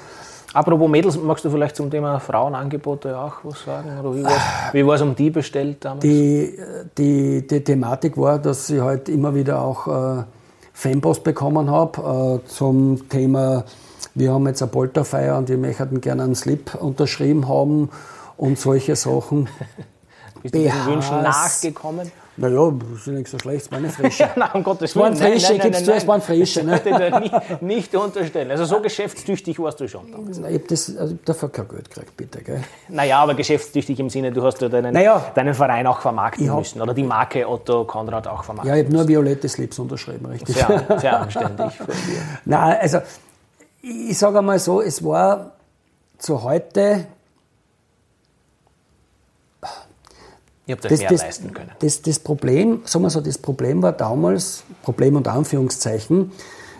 [0.54, 3.98] Apropos Mädels, magst du vielleicht zum Thema Frauenangebote auch was sagen?
[3.98, 4.30] Oder
[4.72, 6.02] wie war es um die bestellt damals?
[6.02, 6.56] Die,
[6.98, 9.86] die, die Thematik war, dass ich halt immer wieder auch
[10.18, 10.24] äh,
[10.82, 13.64] Fanpost bekommen habe äh, zum Thema,
[14.16, 17.88] wir haben jetzt eine Polterfeier und wir möchten gerne einen Slip unterschrieben haben
[18.36, 19.48] und solche Sachen.
[20.42, 22.10] Bist du diesen Wünschen nachgekommen?
[22.36, 24.30] Naja, das ist nicht so schlecht, waren frische.
[24.36, 25.04] nein, um Gottes Willen.
[25.04, 26.64] Waren frische, gibst du, es waren frische.
[26.64, 26.80] Ne?
[27.24, 28.50] Ich nicht, unterstellen.
[28.50, 30.38] Also so geschäftstüchtig warst du schon damals.
[30.38, 32.42] Ich habe also dafür kein Geld gekriegt, bitte.
[32.42, 32.64] Gell?
[32.88, 36.58] Naja, aber geschäftstüchtig im Sinne, du hast ja deinen, naja, deinen Verein auch vermarkten hab,
[36.58, 40.26] müssen oder die Marke Otto Konrad auch vermarkten Ja, ich habe nur violette Slips unterschrieben,
[40.26, 40.56] richtig.
[40.56, 42.22] Sehr, sehr anständig von dir.
[42.46, 42.98] Nein, also
[43.82, 45.52] ich sage einmal so, es war
[46.18, 47.06] zu heute
[50.66, 51.70] Ihr habt euch das, mehr das, leisten können.
[51.80, 56.30] Das, das, Problem, sagen wir so, das Problem war damals, Problem unter Anführungszeichen,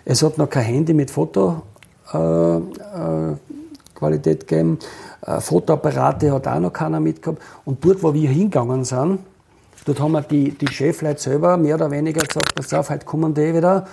[0.04, 1.62] es hat noch kein Handy mit Fotoqualität
[4.00, 4.78] äh, äh, gegeben,
[5.26, 7.42] äh, Fotoapparate hat auch noch keiner mitgehabt.
[7.64, 9.18] Und dort, wo wir hingegangen sind,
[9.84, 13.34] dort haben wir die, die Chefleute selber mehr oder weniger gesagt, pass auf, heute kommen
[13.34, 13.86] die wieder,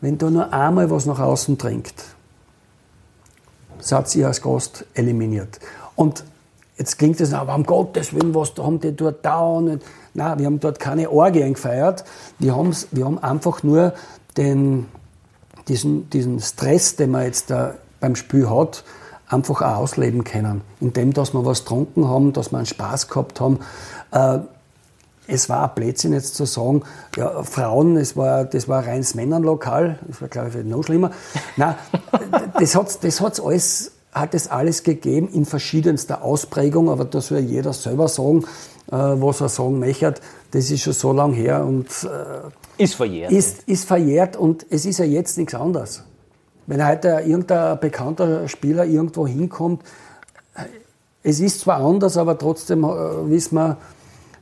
[0.00, 1.94] wenn du nur einmal was nach außen dringt,
[3.78, 5.60] seid ihr als Gast eliminiert.
[5.96, 6.24] Und
[6.76, 9.60] Jetzt klingt es, aber um Gottes Willen, was haben die dort da?
[9.60, 12.04] Nein, wir haben dort keine Orgien gefeiert.
[12.38, 12.54] Wir,
[12.90, 13.94] wir haben einfach nur
[14.36, 14.86] den,
[15.68, 18.84] diesen, diesen Stress, den man jetzt da beim Spiel hat,
[19.28, 20.62] einfach auch ausleben können.
[20.80, 23.60] Indem, dass wir was getrunken haben, dass wir einen Spaß gehabt haben.
[24.10, 24.40] Äh,
[25.26, 26.82] es war ein Blödsinn jetzt zu sagen,
[27.16, 31.12] ja, Frauen, es war, das war ein reines Männernlokal, das war, glaube ich, noch schlimmer.
[31.56, 31.76] Nein,
[32.58, 37.40] das hat das hat's alles hat es alles gegeben in verschiedenster Ausprägung, aber da soll
[37.40, 38.44] jeder selber sagen,
[38.86, 40.14] äh, was er sagen möchte.
[40.52, 43.32] Das ist schon so lange her und äh, ist verjährt.
[43.32, 46.04] Ist, ist verjährt und es ist ja jetzt nichts anderes.
[46.66, 49.82] Wenn heute irgendein bekannter Spieler irgendwo hinkommt,
[51.22, 52.88] es ist zwar anders, aber trotzdem äh,
[53.30, 53.78] wissen wir,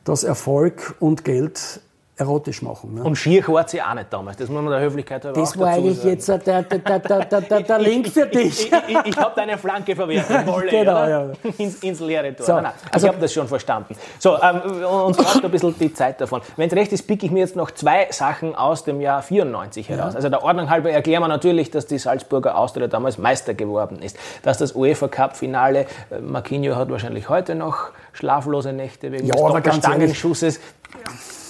[0.05, 1.81] dass Erfolg und Geld
[2.17, 2.95] erotisch machen.
[2.95, 3.03] Ne?
[3.03, 5.69] Und schier war sie auch nicht damals, das muss man der Höflichkeit halber Das war
[5.69, 6.09] eigentlich sagen.
[6.11, 8.71] jetzt der, der, der, der, der, der Link für dich.
[8.71, 11.31] Ich, ich, ich habe deine Flanke verwertet, Wolle, genau, ja.
[11.59, 12.45] ins, ins leere Tor.
[12.45, 13.97] So, nein, nein, also, ich habe das schon verstanden.
[14.19, 16.43] So, ähm, uns braucht ein bisschen die Zeit davon.
[16.57, 19.89] Wenn es recht ist, picke ich mir jetzt noch zwei Sachen aus dem Jahr 94
[19.89, 20.13] heraus.
[20.13, 20.17] Ja.
[20.17, 24.19] Also der Ordnung halber erklären wir natürlich, dass die Salzburger Austria damals Meister geworden ist.
[24.43, 29.61] Dass das UEFA Cup Finale, äh, Marquinhos hat wahrscheinlich heute noch schlaflose Nächte wegen ja,
[29.61, 30.61] des Stangenschusses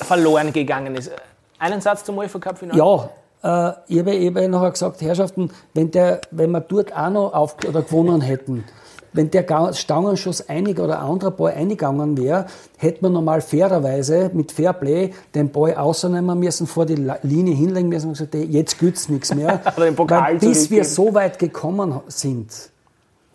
[0.04, 1.10] verloren gegangen ist.
[1.58, 2.78] Einen Satz zum UEFA Cup Finale?
[2.78, 3.08] Ja,
[3.42, 7.56] äh, ich habe eben nachher gesagt, Herrschaften, wenn, der, wenn wir dort auch noch auf,
[7.66, 8.64] oder gewonnen hätten,
[9.12, 12.46] wenn der Stangenschuss einig oder ein anderer Ball eingegangen wäre,
[12.78, 18.08] hätte man normal fairerweise mit Fairplay den Ball außernehmen müssen, vor die Linie hinlegen müssen
[18.08, 19.60] und gesagt, jetzt gibt's nichts mehr.
[19.76, 22.70] Weil bis wir so weit gekommen sind,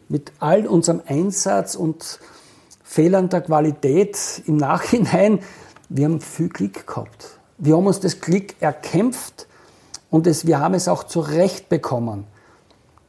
[0.10, 2.20] mit all unserem Einsatz und
[2.84, 5.40] Fehlern der Qualität im Nachhinein,
[5.90, 7.40] wir haben viel Glück gehabt.
[7.58, 9.48] Wir haben uns das Glück erkämpft
[10.10, 12.26] und es, wir haben es auch zurecht bekommen.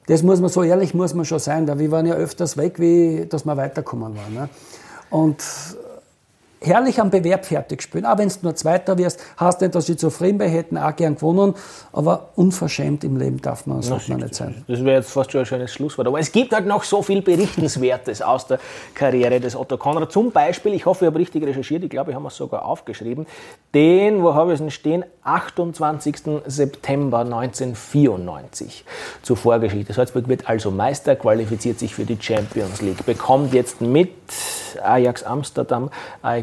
[0.06, 2.78] Das muss man so ehrlich muss man schon sein, weil wir waren ja öfters weg,
[2.78, 4.34] wie dass wir weiterkommen waren.
[4.34, 4.48] Ne?
[5.10, 5.44] Und
[6.60, 8.06] herrlich am Bewerb fertig spielen.
[8.06, 11.14] Auch wenn du nur Zweiter wirst, hast nicht, dass sie zufrieden bei hätten, auch gern
[11.14, 11.54] gewonnen.
[11.92, 14.64] Aber unverschämt im Leben darf man, sollte man nicht sein.
[14.66, 16.06] Das wäre jetzt fast schon ein schönes Schlusswort.
[16.06, 18.58] Aber es gibt halt noch so viel Berichtenswertes aus der
[18.94, 20.12] Karriere des Otto Konrad.
[20.12, 23.26] Zum Beispiel, ich hoffe, ich habe richtig recherchiert, ich glaube, ich habe es sogar aufgeschrieben,
[23.74, 26.16] den, wo habe ich es denn stehen, 28.
[26.46, 28.84] September 1994
[29.22, 29.92] zur Vorgeschichte.
[29.92, 34.10] Salzburg wird also Meister, qualifiziert sich für die Champions League, bekommt jetzt mit
[34.82, 35.90] Ajax Amsterdam,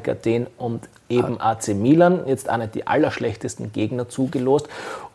[0.05, 4.67] AEK Athen und eben AC Milan, jetzt auch nicht die allerschlechtesten Gegner zugelost.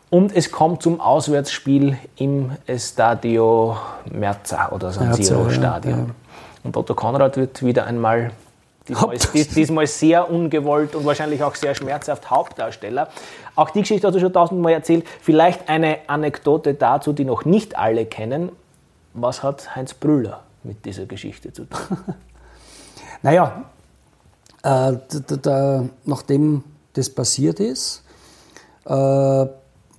[0.09, 3.77] Und es kommt zum Auswärtsspiel im Estadio
[4.11, 5.97] Merza oder San Siro Stadion.
[5.97, 6.11] Ja, ja.
[6.63, 8.31] Und Otto Konrad wird wieder einmal
[8.87, 9.17] diesmal,
[9.55, 13.07] diesmal, sehr ungewollt und wahrscheinlich auch sehr schmerzhaft Hauptdarsteller.
[13.55, 15.07] Auch die Geschichte hast du schon tausendmal erzählt.
[15.21, 18.51] Vielleicht eine Anekdote dazu, die noch nicht alle kennen.
[19.13, 21.97] Was hat Heinz Brüller mit dieser Geschichte zu tun?
[23.21, 23.63] naja,
[24.61, 24.91] da,
[25.41, 28.03] da, nachdem das passiert ist,
[28.85, 29.45] äh,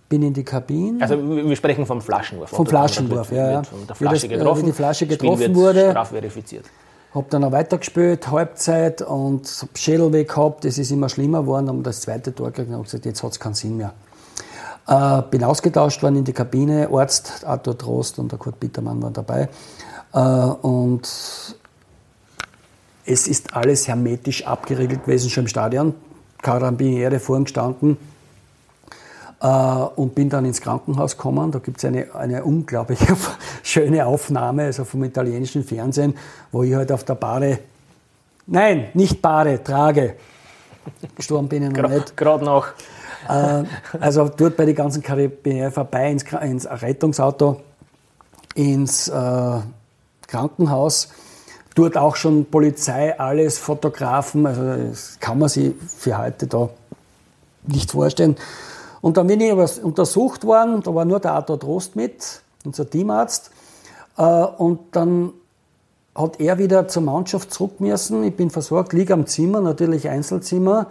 [0.09, 1.03] bin in die Kabine.
[1.03, 2.51] Also wir sprechen vom Flaschenwurf.
[2.51, 3.63] Vom Flaschenwurf, ja.
[3.63, 5.91] Von der Flasche wie, das, getroffen, wie die Flasche getroffen wurde.
[5.91, 6.67] Strafverifiziert.
[7.15, 10.65] Habe dann auch weitergespielt, Halbzeit und Schädelweh gehabt.
[10.65, 11.69] Das ist immer schlimmer geworden.
[11.71, 13.93] Und das zweite Tor gekriegt und gesagt, jetzt hat es keinen Sinn mehr.
[14.87, 16.89] Äh, bin ausgetauscht worden in die Kabine.
[16.93, 19.49] Arzt Arthur Trost und der Kurt Bittermann waren dabei.
[20.13, 21.09] Äh, und
[23.05, 25.95] es ist alles hermetisch abgeriegelt gewesen, schon im Stadion.
[26.41, 27.97] Karabiniere vorn gestanden
[29.41, 31.51] äh, und bin dann ins Krankenhaus gekommen.
[31.53, 32.99] Da gibt es eine, eine unglaublich
[33.63, 36.15] schöne Aufnahme also vom italienischen Fernsehen,
[36.51, 37.59] wo ich halt auf der Bade,
[38.47, 40.17] nein, nicht Bade, trage.
[41.17, 42.17] Gestorben bin ich noch nicht.
[42.17, 42.69] Gerade noch.
[43.29, 43.65] Äh,
[44.01, 47.61] also dort bei den ganzen Karabiniere vorbei ins, ins Rettungsauto,
[48.55, 49.61] ins äh,
[50.27, 51.09] Krankenhaus
[51.75, 56.69] Dort auch schon Polizei, alles, Fotografen, also das kann man sich für heute da
[57.67, 58.37] nicht vorstellen.
[59.01, 59.53] Und dann bin ich
[59.83, 63.51] untersucht worden, da war nur der Arthur Trost mit, unser Teamarzt.
[64.17, 65.33] Äh, und dann
[66.15, 68.23] hat er wieder zur Mannschaft zurück müssen.
[68.23, 70.89] Ich bin versorgt, liege am Zimmer, natürlich Einzelzimmer.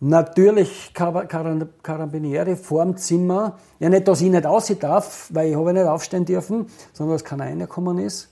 [0.00, 3.58] Natürlich Karabiniere vorm Zimmer.
[3.78, 7.24] Ja, nicht, dass ich nicht aussehen darf, weil ich habe nicht aufstehen dürfen, sondern dass
[7.24, 8.28] keiner reingekommen ist.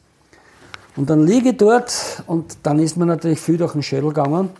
[0.97, 4.51] Und dann liege ich dort und dann ist mir natürlich viel durch den Schädel gegangen.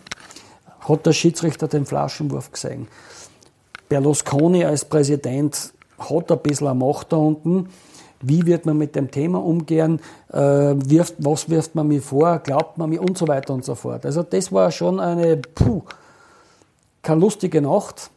[0.81, 2.87] Hat der Schiedsrichter den Flaschenwurf gesehen.
[3.87, 7.69] Berlusconi als Präsident hat ein bisschen eine Macht da unten.
[8.21, 9.99] Wie wird man mit dem Thema umgehen?
[10.31, 12.39] Äh, wirft, was wirft man mir vor?
[12.39, 13.01] Glaubt man mir?
[13.01, 14.05] Und so weiter und so fort.
[14.05, 15.83] Also das war schon eine, puh,
[17.01, 18.09] keine lustige Nacht.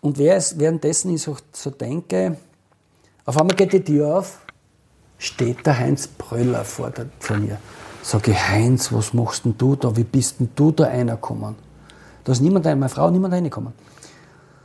[0.00, 2.36] Und währenddessen ich so, so denke,
[3.24, 4.40] auf einmal geht die Tür auf
[5.20, 7.58] steht der Heinz Bröller vor, der, vor mir.
[8.02, 9.94] Sag ich, Heinz, was machst denn du da?
[9.96, 11.54] Wie bist denn du da reingekommen?
[12.24, 13.72] Da ist niemand, meine Frau, niemand reingekommen.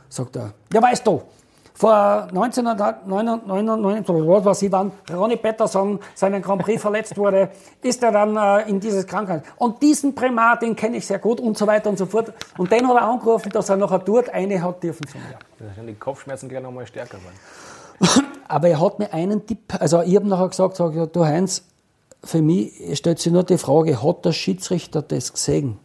[0.08, 1.22] Sagt er, ja weißt du,
[1.74, 7.50] vor 1999, oder was ich wann Ronny Pettersson seinen Grand Prix verletzt wurde,
[7.82, 9.42] ist er dann äh, in dieses Krankenhaus.
[9.56, 12.32] Und diesen Primat, den kenne ich sehr gut und so weiter und so fort.
[12.56, 15.38] Und den hat er angerufen, dass er nachher dort eine hat dürfen zu mir.
[15.58, 18.22] Da sind die Kopfschmerzen gleich nochmal stärker geworden.
[18.48, 21.62] Aber er hat mir einen Tipp, also ich habe nachher gesagt, sag, du Heinz,
[22.22, 25.78] für mich stellt sich nur die Frage, hat der Schiedsrichter das gesehen?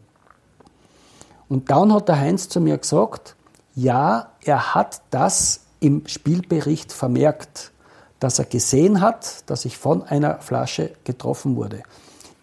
[1.49, 3.36] Und dann hat der Heinz zu mir gesagt,
[3.76, 7.72] ja, er hat das im Spielbericht vermerkt,
[8.20, 11.84] dass er gesehen hat, dass ich von einer Flasche getroffen wurde.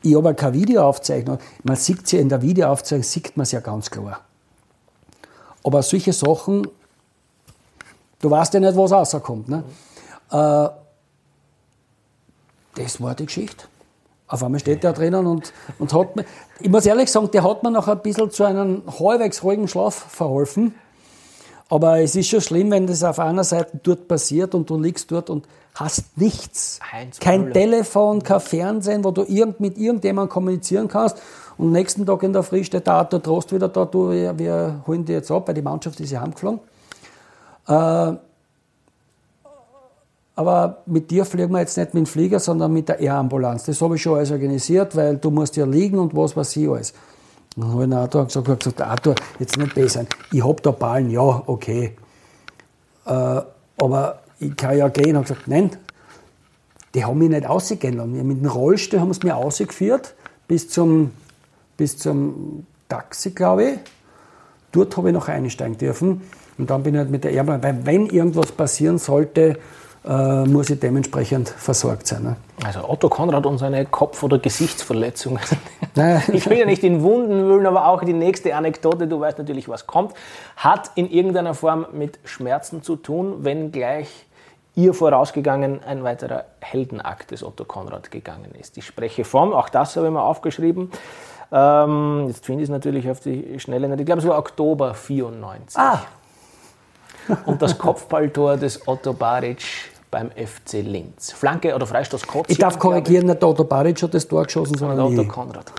[0.02, 1.38] Ich habe keine Videoaufzeichnung.
[1.62, 4.20] Man sieht sie ja in der Videoaufzeichnung, sieht man es ja ganz klar.
[5.62, 6.66] Aber solche Sachen
[8.20, 9.48] Du weißt ja nicht, was rauskommt.
[9.48, 9.62] Ne?
[10.30, 10.68] Äh,
[12.74, 13.66] das war die Geschichte.
[14.28, 16.24] Auf einmal steht der drinnen und, und hat mir,
[16.60, 19.94] ich muss ehrlich sagen, der hat mir noch ein bisschen zu einem halbwegs ruhigen Schlaf
[19.94, 20.74] verholfen.
[21.70, 25.10] Aber es ist schon schlimm, wenn das auf einer Seite dort passiert und du liegst
[25.10, 26.78] dort und hast nichts.
[26.92, 27.52] Heinz kein Müller.
[27.52, 31.18] Telefon, kein Fernsehen, wo du irgend, mit irgendjemandem kommunizieren kannst.
[31.56, 34.38] Und am nächsten Tag in der Früh steht der Arthur Trost wieder da, du, wir,
[34.38, 36.60] wir holen die jetzt ab, weil die Mannschaft ist ja heimgeflogen.
[37.66, 38.12] Äh,
[40.38, 43.64] aber mit dir fliegen wir jetzt nicht mit dem Flieger, sondern mit der Air-Ambulanz.
[43.64, 46.68] Das habe ich schon alles organisiert, weil du musst ja liegen und was weiß ich
[46.68, 46.94] alles.
[47.56, 50.06] Dann habe ich Arthur gesagt, ich gesagt, Arthur, jetzt nicht besser.
[50.30, 51.96] Ich habe da Ballen, ja, okay.
[53.04, 55.16] Äh, aber ich kann ja gehen.
[55.16, 55.70] Und gesagt, nein,
[56.94, 57.96] die haben mich nicht ausgehen.
[58.28, 60.14] Mit dem Rollstuhl haben sie mich ausgeführt
[60.46, 61.10] bis zum,
[61.76, 63.78] bis zum Taxi, glaube ich.
[64.70, 66.22] Dort habe ich noch einsteigen dürfen.
[66.58, 69.58] Und dann bin ich halt mit der Airline, weil wenn irgendwas passieren sollte,
[70.06, 72.22] äh, muss ich dementsprechend versorgt sein.
[72.22, 72.36] Ne?
[72.64, 75.40] Also Otto Konrad und seine Kopf- oder Gesichtsverletzungen.
[76.32, 79.68] ich will ja nicht in Wunden wühlen, aber auch die nächste Anekdote, du weißt natürlich,
[79.68, 80.14] was kommt,
[80.56, 84.26] hat in irgendeiner Form mit Schmerzen zu tun, wenngleich
[84.74, 88.78] ihr vorausgegangen ein weiterer Heldenakt des Otto Konrad gegangen ist.
[88.78, 90.92] Ich spreche vom, auch das habe ich mal aufgeschrieben,
[91.50, 94.94] ähm, jetzt finde ich es natürlich auf die Schnelle nicht, ich glaube es war Oktober
[94.94, 95.78] 94.
[95.78, 96.02] Ah.
[97.46, 99.62] Und das Kopfballtor des Otto Baric
[100.10, 101.32] beim FC Linz.
[101.32, 102.46] Flanke oder Freistoß Kotz.
[102.48, 105.72] Ich darf korrigieren, nicht Otto Baric hat das Tor geschossen, sondern Otto Konrad.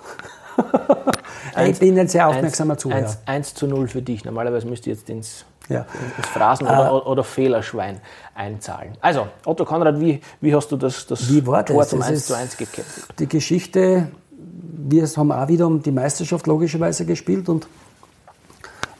[1.67, 2.99] ich bin ein sehr aufmerksamer Zuhörer.
[2.99, 4.25] 1, 1 zu 0 für dich.
[4.25, 5.85] Normalerweise müsste ich jetzt ins, ja.
[6.17, 8.01] ins Phrasen- oder, uh, oder, Fehlerschwein
[8.35, 8.93] einzahlen.
[9.01, 11.73] Also, Otto Konrad, wie, wie hast du das, das wie war das?
[11.73, 13.19] Tor zum das 1 zu 1 gekämpft?
[13.19, 17.67] Die Geschichte, wir haben auch wieder um die Meisterschaft logischerweise gespielt und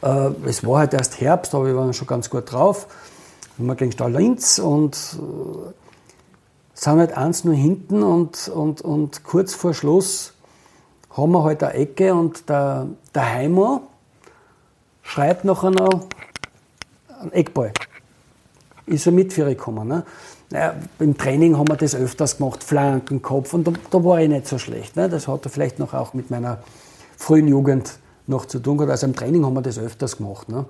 [0.02, 2.88] es war halt erst Herbst, aber wir waren schon ganz gut drauf.
[3.58, 5.74] Wir gegen Stahl Linz und äh,
[6.74, 10.34] sind halt eins nur hinten und, und, und kurz vor Schluss
[11.12, 13.82] haben wir halt eine Ecke und der, der Heimer
[15.02, 16.08] schreit nachher noch
[17.20, 17.74] einen Eckball.
[18.86, 19.88] Ist er mit gekommen.
[19.88, 20.06] Ne?
[20.52, 24.30] Naja, Im Training haben wir das öfters gemacht, Flanken, Kopf, und da, da war ich
[24.30, 24.96] nicht so schlecht.
[24.96, 25.10] Ne?
[25.10, 26.60] Das er vielleicht noch auch mit meiner
[27.18, 27.99] frühen Jugend
[28.30, 28.92] noch zu tun gehabt.
[28.92, 30.50] Also im Training haben wir das öfters gemacht.
[30.50, 30.66] Ne?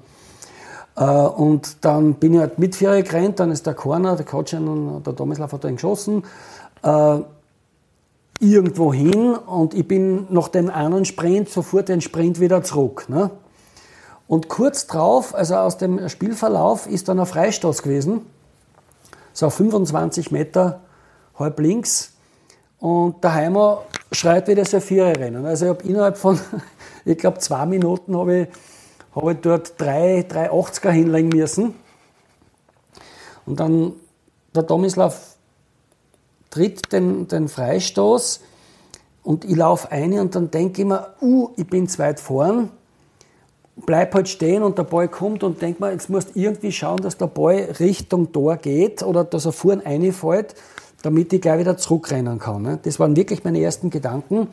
[0.96, 4.68] Äh, und dann bin ich halt mit Vier gerannt, dann ist der Corner, der Kotschen
[4.68, 6.24] und der Tomislav hat ihn geschossen,
[6.84, 7.20] äh,
[8.42, 13.08] irgendwo hin und ich bin nach dem einen Sprint sofort den Sprint wieder zurück.
[13.10, 13.30] Ne?
[14.28, 18.22] Und kurz drauf, also aus dem Spielverlauf, ist dann ein Freistoß gewesen,
[19.34, 20.82] so 25 Meter
[21.38, 22.14] halb links.
[22.80, 25.46] Und der Heimer schreit wieder so Vierer rennen.
[25.46, 26.40] Also ich habe innerhalb von
[27.10, 28.48] ich glaube, zwei Minuten habe ich,
[29.16, 31.74] hab ich dort drei, drei 80er hinlegen müssen.
[33.46, 33.94] Und dann
[34.56, 35.36] der Tomislav
[36.50, 38.42] tritt den, den Freistoß
[39.24, 42.70] und ich laufe ein und dann denke ich mir, uh, ich bin zu weit vorn,
[43.76, 46.98] bleib halt stehen und der Ball kommt und denke mir, jetzt musst du irgendwie schauen,
[46.98, 50.56] dass der Ball Richtung Tor geht oder dass er vorn reinfällt,
[51.02, 52.62] damit ich gleich wieder zurückrennen kann.
[52.62, 52.80] Ne?
[52.82, 54.48] Das waren wirklich meine ersten Gedanken.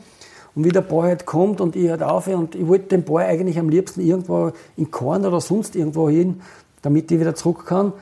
[0.57, 3.25] Und wie der Ball halt kommt und ich halt auf und ich wollte den Ball
[3.25, 6.41] eigentlich am liebsten irgendwo in Korn oder sonst irgendwo hin,
[6.81, 7.93] damit ich wieder zurück kann.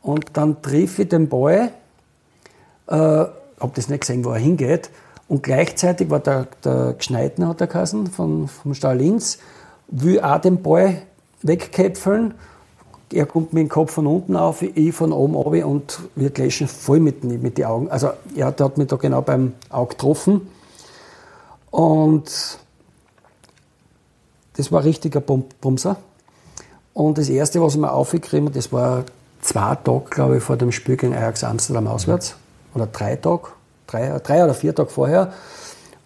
[0.00, 1.70] Und dann triff ich den Ball,
[2.86, 4.88] äh, habe das nicht gesehen, wo er hingeht.
[5.28, 9.38] Und gleichzeitig war der, der Gschneidner, hat der Kassen von, vom Stahl Linz,
[9.88, 11.02] will auch den Ball
[11.42, 12.32] wegkäpfeln.
[13.12, 16.68] Er kommt mit dem Kopf von unten auf, ich von oben runter und wir gleichen
[16.68, 17.90] voll mit, mit den Augen.
[17.90, 20.48] Also er hat mich da genau beim Auge getroffen.
[21.70, 22.58] Und
[24.56, 25.96] das war ein richtiger Bumser.
[26.94, 29.04] Und das Erste, was ich mir aufgekriegt habe, das war
[29.40, 32.34] zwei Tage, glaube ich, vor dem Spiel gegen Ajax Amsterdam auswärts.
[32.74, 33.48] Oder drei Tage,
[33.86, 35.32] drei, drei oder vier Tage vorher.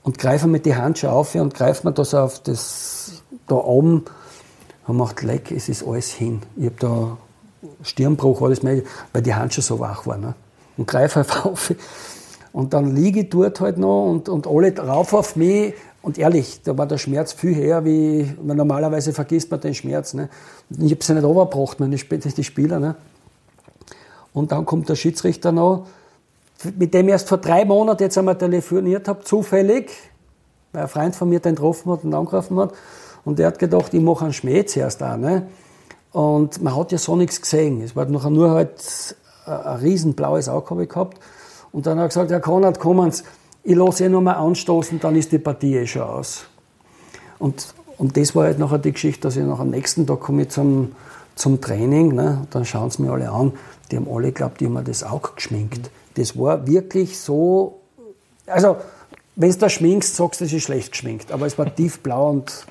[0.02, 4.04] Und greife mit die Handschuhe auf und greife mir das auf das da oben
[4.86, 6.42] und macht leck, es ist alles hin.
[6.56, 7.16] Ich habe da
[7.82, 8.82] Stirnbruch, alles mehr,
[9.12, 10.20] weil die Handschuhe so wach waren.
[10.20, 10.34] Ne?
[10.76, 11.72] Und greife einfach auf
[12.53, 15.74] und dann liege ich dort halt noch und, und alle drauf auf mich.
[16.03, 20.14] Und ehrlich, da war der Schmerz viel höher, wie weil normalerweise vergisst man den Schmerz.
[20.14, 20.28] Ne?
[20.70, 22.80] Ich habe sie nicht overgebracht, meine die Spieler.
[22.80, 22.96] Ne?
[24.32, 25.86] Und dann kommt der Schiedsrichter noch,
[26.76, 29.90] mit dem ich erst vor drei Monaten jetzt einmal telefoniert habe, zufällig,
[30.72, 32.72] weil ein Freund von mir den getroffen hat und angerufen hat.
[33.24, 35.16] Und der hat gedacht, ich mache einen Schmäh zuerst auch.
[35.16, 35.46] Ne?
[36.12, 37.80] Und man hat ja so nichts gesehen.
[37.80, 41.18] Es war nachher nur halt ein riesen blaues Auge gehabt.
[41.73, 43.23] Und dann hat er gesagt, Herr Konrad, kommen Sie,
[43.64, 46.45] ich lasse ihn nur mal anstoßen, dann ist die Partie eh schon aus.
[47.39, 50.49] Und, und das war halt nachher die Geschichte, dass ich nach am nächsten Tag komme
[50.49, 50.93] zum,
[51.35, 52.47] zum Training, ne?
[52.51, 53.53] dann schauen sie mir alle an,
[53.91, 55.91] die haben alle geglaubt, die haben mir das Auge geschminkt.
[56.14, 57.81] Das war wirklich so,
[58.47, 58.77] also
[59.37, 62.66] wenn du da schminkst, sagst du, das ist schlecht geschminkt, aber es war tiefblau und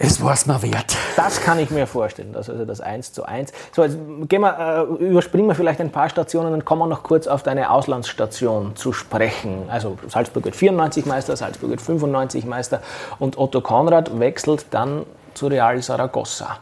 [0.00, 0.96] es war es mir wert.
[1.16, 3.52] Das kann ich mir vorstellen, das, also das 1 zu 1.
[3.72, 3.96] So, jetzt
[4.28, 7.42] gehen wir, äh, überspringen wir vielleicht ein paar Stationen und kommen wir noch kurz auf
[7.42, 9.64] deine Auslandsstation zu sprechen.
[9.68, 12.80] Also Salzburg wird 94 Meister, Salzburg wird 95 Meister
[13.18, 16.58] und Otto Konrad wechselt dann zu Real Saragossa.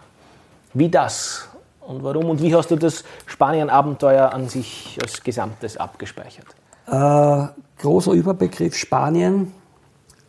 [0.73, 1.49] Wie das
[1.83, 6.47] und warum und wie hast du das Spanien-Abenteuer an sich als Gesamtes abgespeichert?
[6.87, 7.49] Äh,
[7.83, 9.53] großer Überbegriff Spanien,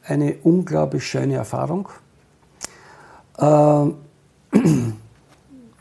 [0.06, 1.90] eine unglaublich schöne Erfahrung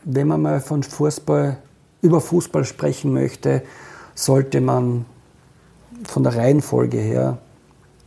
[0.03, 1.57] wenn man mal von Fußball,
[2.01, 3.63] über Fußball sprechen möchte,
[4.15, 5.05] sollte man
[6.05, 7.37] von der Reihenfolge her,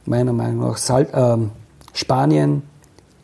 [0.07, 2.63] meiner Meinung nach, Sal äh, Spanien,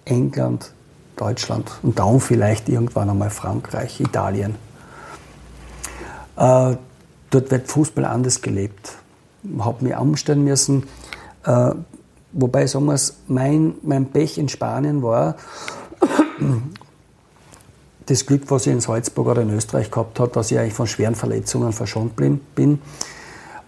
[0.05, 0.73] England,
[1.17, 4.57] Deutschland und dann vielleicht irgendwann einmal Frankreich, Italien.
[6.37, 6.77] Äh,
[7.31, 8.93] dort wird Fußball anders gelebt.
[9.43, 10.85] Ich habe mich umstellen müssen.
[11.45, 11.71] Äh,
[12.33, 15.37] wobei, sagen wir es, mein, mein Pech in Spanien war,
[18.07, 20.87] das Glück, was ich in Salzburg oder in Österreich gehabt habe, dass ich eigentlich von
[20.87, 22.81] schweren Verletzungen verschont bin.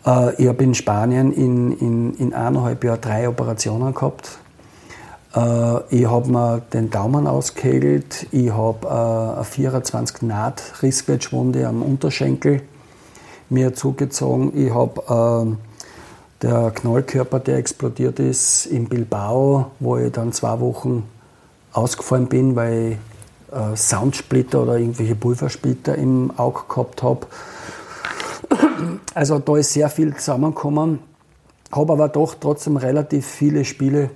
[0.06, 4.38] Äh, ich habe in Spanien in, in, in eineinhalb Jahren drei Operationen gehabt.
[5.34, 11.82] Äh, ich habe mir den Daumen ausgehegelt, ich habe äh, eine 24 Naht Rissquetschwunde am
[11.82, 12.62] Unterschenkel
[13.50, 14.52] mir zugezogen.
[14.54, 15.56] Ich habe
[16.42, 21.04] der Knollkörper, der explodiert ist in Bilbao, wo ich dann zwei Wochen
[21.78, 22.98] ausgefallen bin, weil
[23.50, 27.26] ich äh, Soundsplitter oder irgendwelche Pulversplitter im Auge gehabt habe.
[29.14, 31.00] Also da ist sehr viel zusammengekommen.
[31.72, 34.10] Habe aber doch trotzdem relativ viele Spiele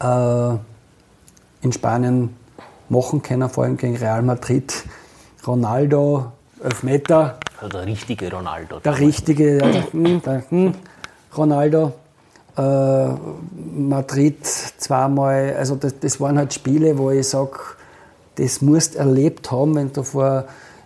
[0.00, 0.54] äh,
[1.62, 2.36] in Spanien
[2.88, 4.84] machen können, vor allem gegen Real Madrid.
[5.46, 6.32] Ronaldo,
[6.62, 7.38] Elfmeter.
[7.72, 8.80] Der richtige Ronaldo.
[8.80, 9.82] Der richtige, der,
[10.20, 10.74] der, hm,
[11.36, 11.92] Ronaldo.
[12.56, 13.08] Äh,
[13.74, 17.58] Madrid zweimal, also das, das, waren halt Spiele, wo ich sage,
[18.34, 20.44] das musst erlebt haben, wenn du vor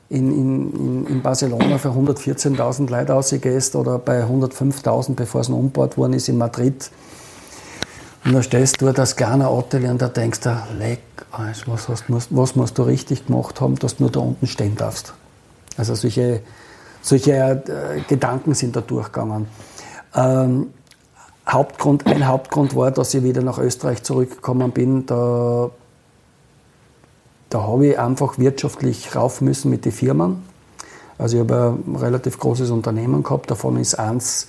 [0.09, 5.99] in, in, in Barcelona für 114.000 Leute rausgehst oder bei 105.000, bevor es noch umgebaut
[5.99, 6.91] worden ist in Madrid.
[8.25, 11.01] Und da stehst du das kleine Atelier und da denkst du, leck,
[11.67, 15.14] was, hast, was musst du richtig gemacht haben, dass du nur da unten stehen darfst.
[15.77, 16.41] Also solche,
[17.03, 19.47] solche äh, Gedanken sind da durchgegangen.
[20.14, 20.69] Ähm,
[21.49, 25.07] Hauptgrund, ein Hauptgrund war, dass ich wieder nach Österreich zurückgekommen bin.
[25.07, 25.70] Da,
[27.51, 30.42] da habe ich einfach wirtschaftlich rauf müssen mit den Firmen.
[31.18, 34.49] Also ich habe ein relativ großes Unternehmen gehabt, davon ist eins,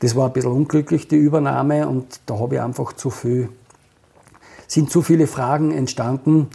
[0.00, 3.50] das war ein bisschen unglücklich, die Übernahme, und da habe ich einfach zu viel,
[4.66, 6.48] sind zu viele Fragen entstanden,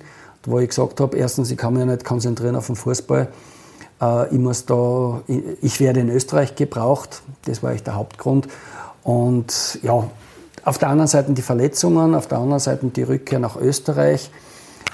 [0.45, 3.27] wo ich gesagt habe, erstens, ich kann mich ja nicht konzentrieren auf den Fußball,
[4.01, 8.47] äh, ich muss da, ich werde in Österreich gebraucht, das war echt der Hauptgrund.
[9.03, 10.03] Und ja,
[10.63, 14.29] auf der anderen Seite die Verletzungen, auf der anderen Seite die Rückkehr nach Österreich.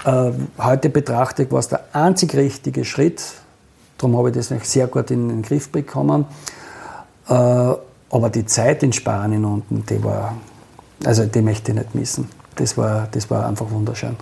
[0.05, 3.21] Äh, heute betrachtet war es der einzig richtige Schritt.
[3.97, 6.25] Darum habe ich das sehr gut in den Griff bekommen.
[7.27, 10.37] Äh, aber die Zeit in Spanien unten, die war,
[11.03, 12.29] also die möchte ich nicht missen.
[12.55, 14.15] Das war, das war einfach wunderschön.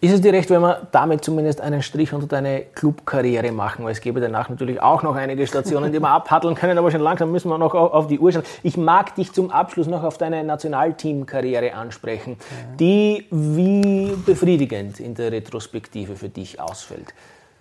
[0.00, 3.84] Ist es dir recht, wenn wir damit zumindest einen Strich unter deine Clubkarriere machen?
[3.84, 7.00] Weil es gäbe danach natürlich auch noch einige Stationen, die wir abhatteln können, aber schon
[7.00, 8.44] langsam müssen wir noch auf die Uhr schauen.
[8.62, 12.36] Ich mag dich zum Abschluss noch auf deine Nationalteamkarriere ansprechen,
[12.78, 17.12] die wie befriedigend in der Retrospektive für dich ausfällt.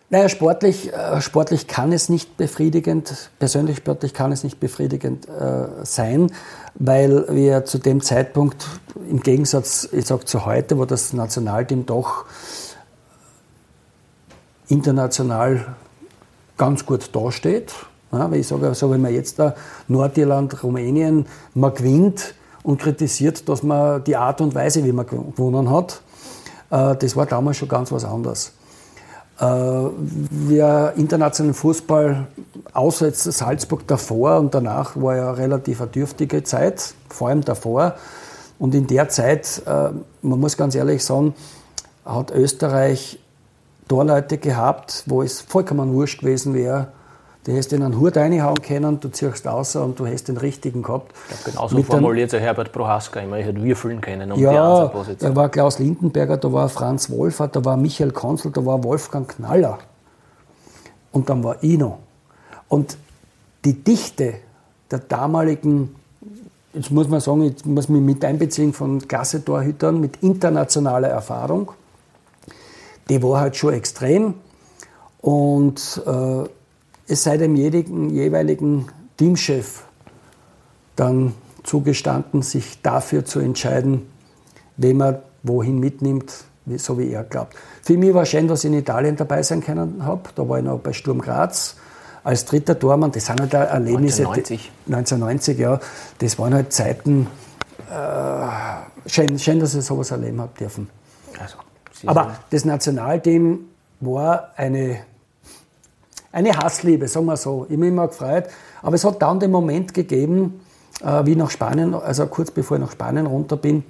[0.09, 5.67] Naja, sportlich, äh, sportlich kann es nicht befriedigend, persönlich sportlich kann es nicht befriedigend äh,
[5.83, 6.31] sein,
[6.75, 8.65] weil wir zu dem Zeitpunkt,
[9.09, 12.23] im Gegensatz, ich sag zu heute, wo das Nationalteam doch
[14.69, 15.75] international
[16.55, 17.73] ganz gut dasteht,
[18.13, 19.55] ja, weil ich sage, so wenn man jetzt da
[19.89, 22.33] Nordirland, Rumänien, man gewinnt
[22.63, 26.01] und kritisiert, dass man die Art und Weise, wie man gewonnen hat,
[26.69, 28.53] äh, das war damals schon ganz was anderes.
[29.39, 32.27] Äh, wir internationalen Fußball,
[32.73, 37.95] außer jetzt Salzburg davor und danach, war ja relativ eine dürftige Zeit, vor allem davor.
[38.59, 39.89] Und in der Zeit, äh,
[40.21, 41.35] man muss ganz ehrlich sagen,
[42.05, 43.19] hat Österreich
[43.88, 46.88] Torleute gehabt, wo es vollkommen wurscht gewesen wäre,
[47.47, 50.83] Du hättest in einen Hut reinhauen können, du ziehst aus und du hast den richtigen
[50.83, 51.13] gehabt.
[51.29, 55.15] Ja, genauso formuliert sich Herbert Prohaska immer, ich hätte würfeln können um ja, die.
[55.15, 59.29] Da war Klaus Lindenberger, da war Franz Wolfert, da war Michael Konzel, da war Wolfgang
[59.29, 59.79] Knaller.
[61.13, 61.99] Und dann war Ino.
[62.67, 62.97] Und
[63.63, 64.33] die Dichte
[64.91, 65.95] der damaligen,
[66.73, 71.71] jetzt muss man sagen, jetzt muss man mit einbeziehen von Klasse-Torhütern mit internationaler Erfahrung,
[73.07, 74.33] die war halt schon extrem.
[75.21, 76.49] Und äh,
[77.07, 78.87] es sei dem jeweiligen
[79.17, 79.83] Teamchef
[80.95, 81.33] dann
[81.63, 84.09] zugestanden, sich dafür zu entscheiden,
[84.77, 86.33] wen man wohin mitnimmt,
[86.77, 87.55] so wie er glaubt.
[87.81, 90.21] Für mich war schön, dass ich in Italien dabei sein können habe.
[90.35, 91.75] Da war ich noch bei Sturm Graz
[92.23, 93.11] als dritter Tormann.
[93.11, 94.27] Das sind halt Erlebnisse.
[94.27, 94.71] 1990.
[94.87, 95.79] 1990, ja.
[96.19, 97.27] Das waren halt Zeiten.
[97.89, 100.89] Äh, schön, schön, dass ich sowas erleben habe dürfen.
[101.39, 101.57] Also,
[102.05, 103.59] Aber das Nationalteam
[104.01, 104.99] war eine
[106.32, 107.65] eine Hassliebe, sagen wir so.
[107.65, 108.45] Ich habe mich immer gefreut.
[108.82, 110.59] Aber es hat dann den Moment gegeben,
[111.03, 113.84] äh, wie ich nach Spanien, also kurz bevor ich nach Spanien runter bin,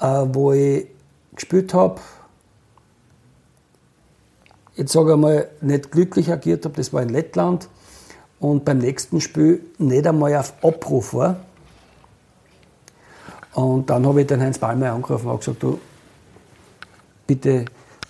[0.00, 0.86] äh, wo ich
[1.34, 2.00] gespielt habe,
[4.74, 7.68] jetzt sage ich mal, nicht glücklich agiert habe, das war in Lettland,
[8.38, 11.36] und beim nächsten Spiel nicht einmal auf Abruf war.
[13.54, 15.78] Und dann habe ich den Heinz Ballmeier angerufen und gesagt, du,
[17.26, 17.64] bitte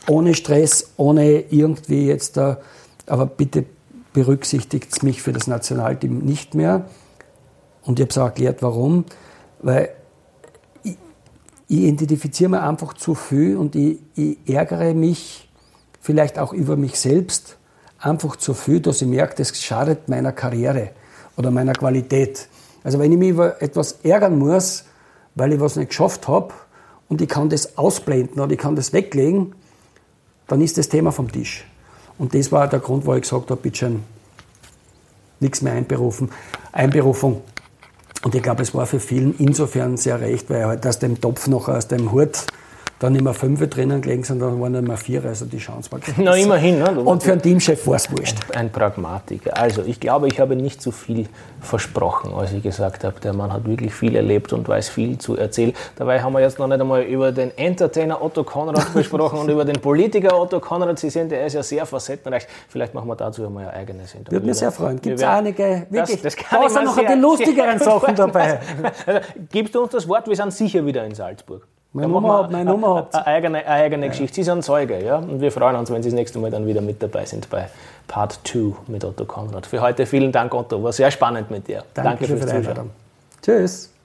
[0.09, 2.59] ohne Stress, ohne irgendwie jetzt da
[3.07, 3.65] aber bitte
[4.13, 6.87] berücksichtigt mich für das Nationalteam nicht mehr.
[7.83, 9.05] Und ich habe es auch erklärt, warum.
[9.61, 9.91] Weil
[10.83, 10.97] ich,
[11.69, 15.49] ich identifiziere mich einfach zu viel und ich, ich ärgere mich
[16.01, 17.59] vielleicht auch über mich selbst
[17.99, 20.91] einfach zu viel, dass ich merke, das schadet meiner Karriere
[21.37, 22.49] oder meiner Qualität.
[22.85, 24.85] Also wenn ich mich über etwas ärgern muss,
[25.35, 26.55] weil ich was nicht geschafft habe
[27.09, 29.55] und ich kann das ausblenden oder ich kann das weglegen,
[30.47, 31.67] dann ist das Thema vom Tisch.
[32.19, 34.03] Und das war der Grund, wo ich gesagt habe, bitte schön,
[35.41, 36.31] nichts mehr einberufen.
[36.73, 37.43] Einberufung.
[38.25, 41.47] Und ich glaube, es war für vielen insofern sehr recht, weil halt aus dem Topf
[41.47, 42.47] noch aus dem Hut
[42.99, 46.35] dann immer fünf drinnen gelegen sind, dann waren immer vier, also die Chance war Na,
[46.35, 46.79] immerhin.
[46.79, 46.91] Ne?
[46.93, 48.39] Und für einen Teamchef war es wurscht.
[48.53, 49.57] Ein, ein, Pragmatiker.
[49.57, 51.29] Also, ich glaube, ich habe nicht zu viel
[51.61, 55.37] versprochen, als ich gesagt habe, der Mann hat wirklich viel erlebt und weiß viel zu
[55.37, 55.75] erzählen.
[55.97, 59.65] Dabei haben wir jetzt noch nicht einmal über den Entertainer Otto Konrad gesprochen und über
[59.65, 60.99] den Politiker Otto Konrad.
[60.99, 62.47] Sie sehen, der ist ja sehr facettenreich.
[62.69, 64.37] Vielleicht machen wir dazu einmal ein eigenes Interview.
[64.37, 65.01] Würde mich sehr freuen.
[65.01, 68.61] Gibt es einige, wirklich, das, das da sind noch die lustigeren Sachen dabei.
[69.05, 69.21] Also,
[69.51, 71.67] gibst du uns das Wort, wir sind sicher wieder in Salzburg.
[71.93, 73.15] Meine Nummer hat, meine Nummer hat.
[73.15, 74.13] Eine eigene, eine eigene ja.
[74.13, 74.35] Geschichte.
[74.35, 75.17] Sie sind Zeuge, ja.
[75.17, 77.69] Und wir freuen uns, wenn Sie das nächste Mal dann wieder mit dabei sind bei
[78.07, 79.67] Part 2 mit Otto Konrad.
[79.67, 80.83] Für heute vielen Dank, Otto.
[80.83, 81.85] War sehr spannend mit dir.
[81.95, 82.91] Danke, Danke fürs Zuschauen.
[83.43, 83.96] Tschüss.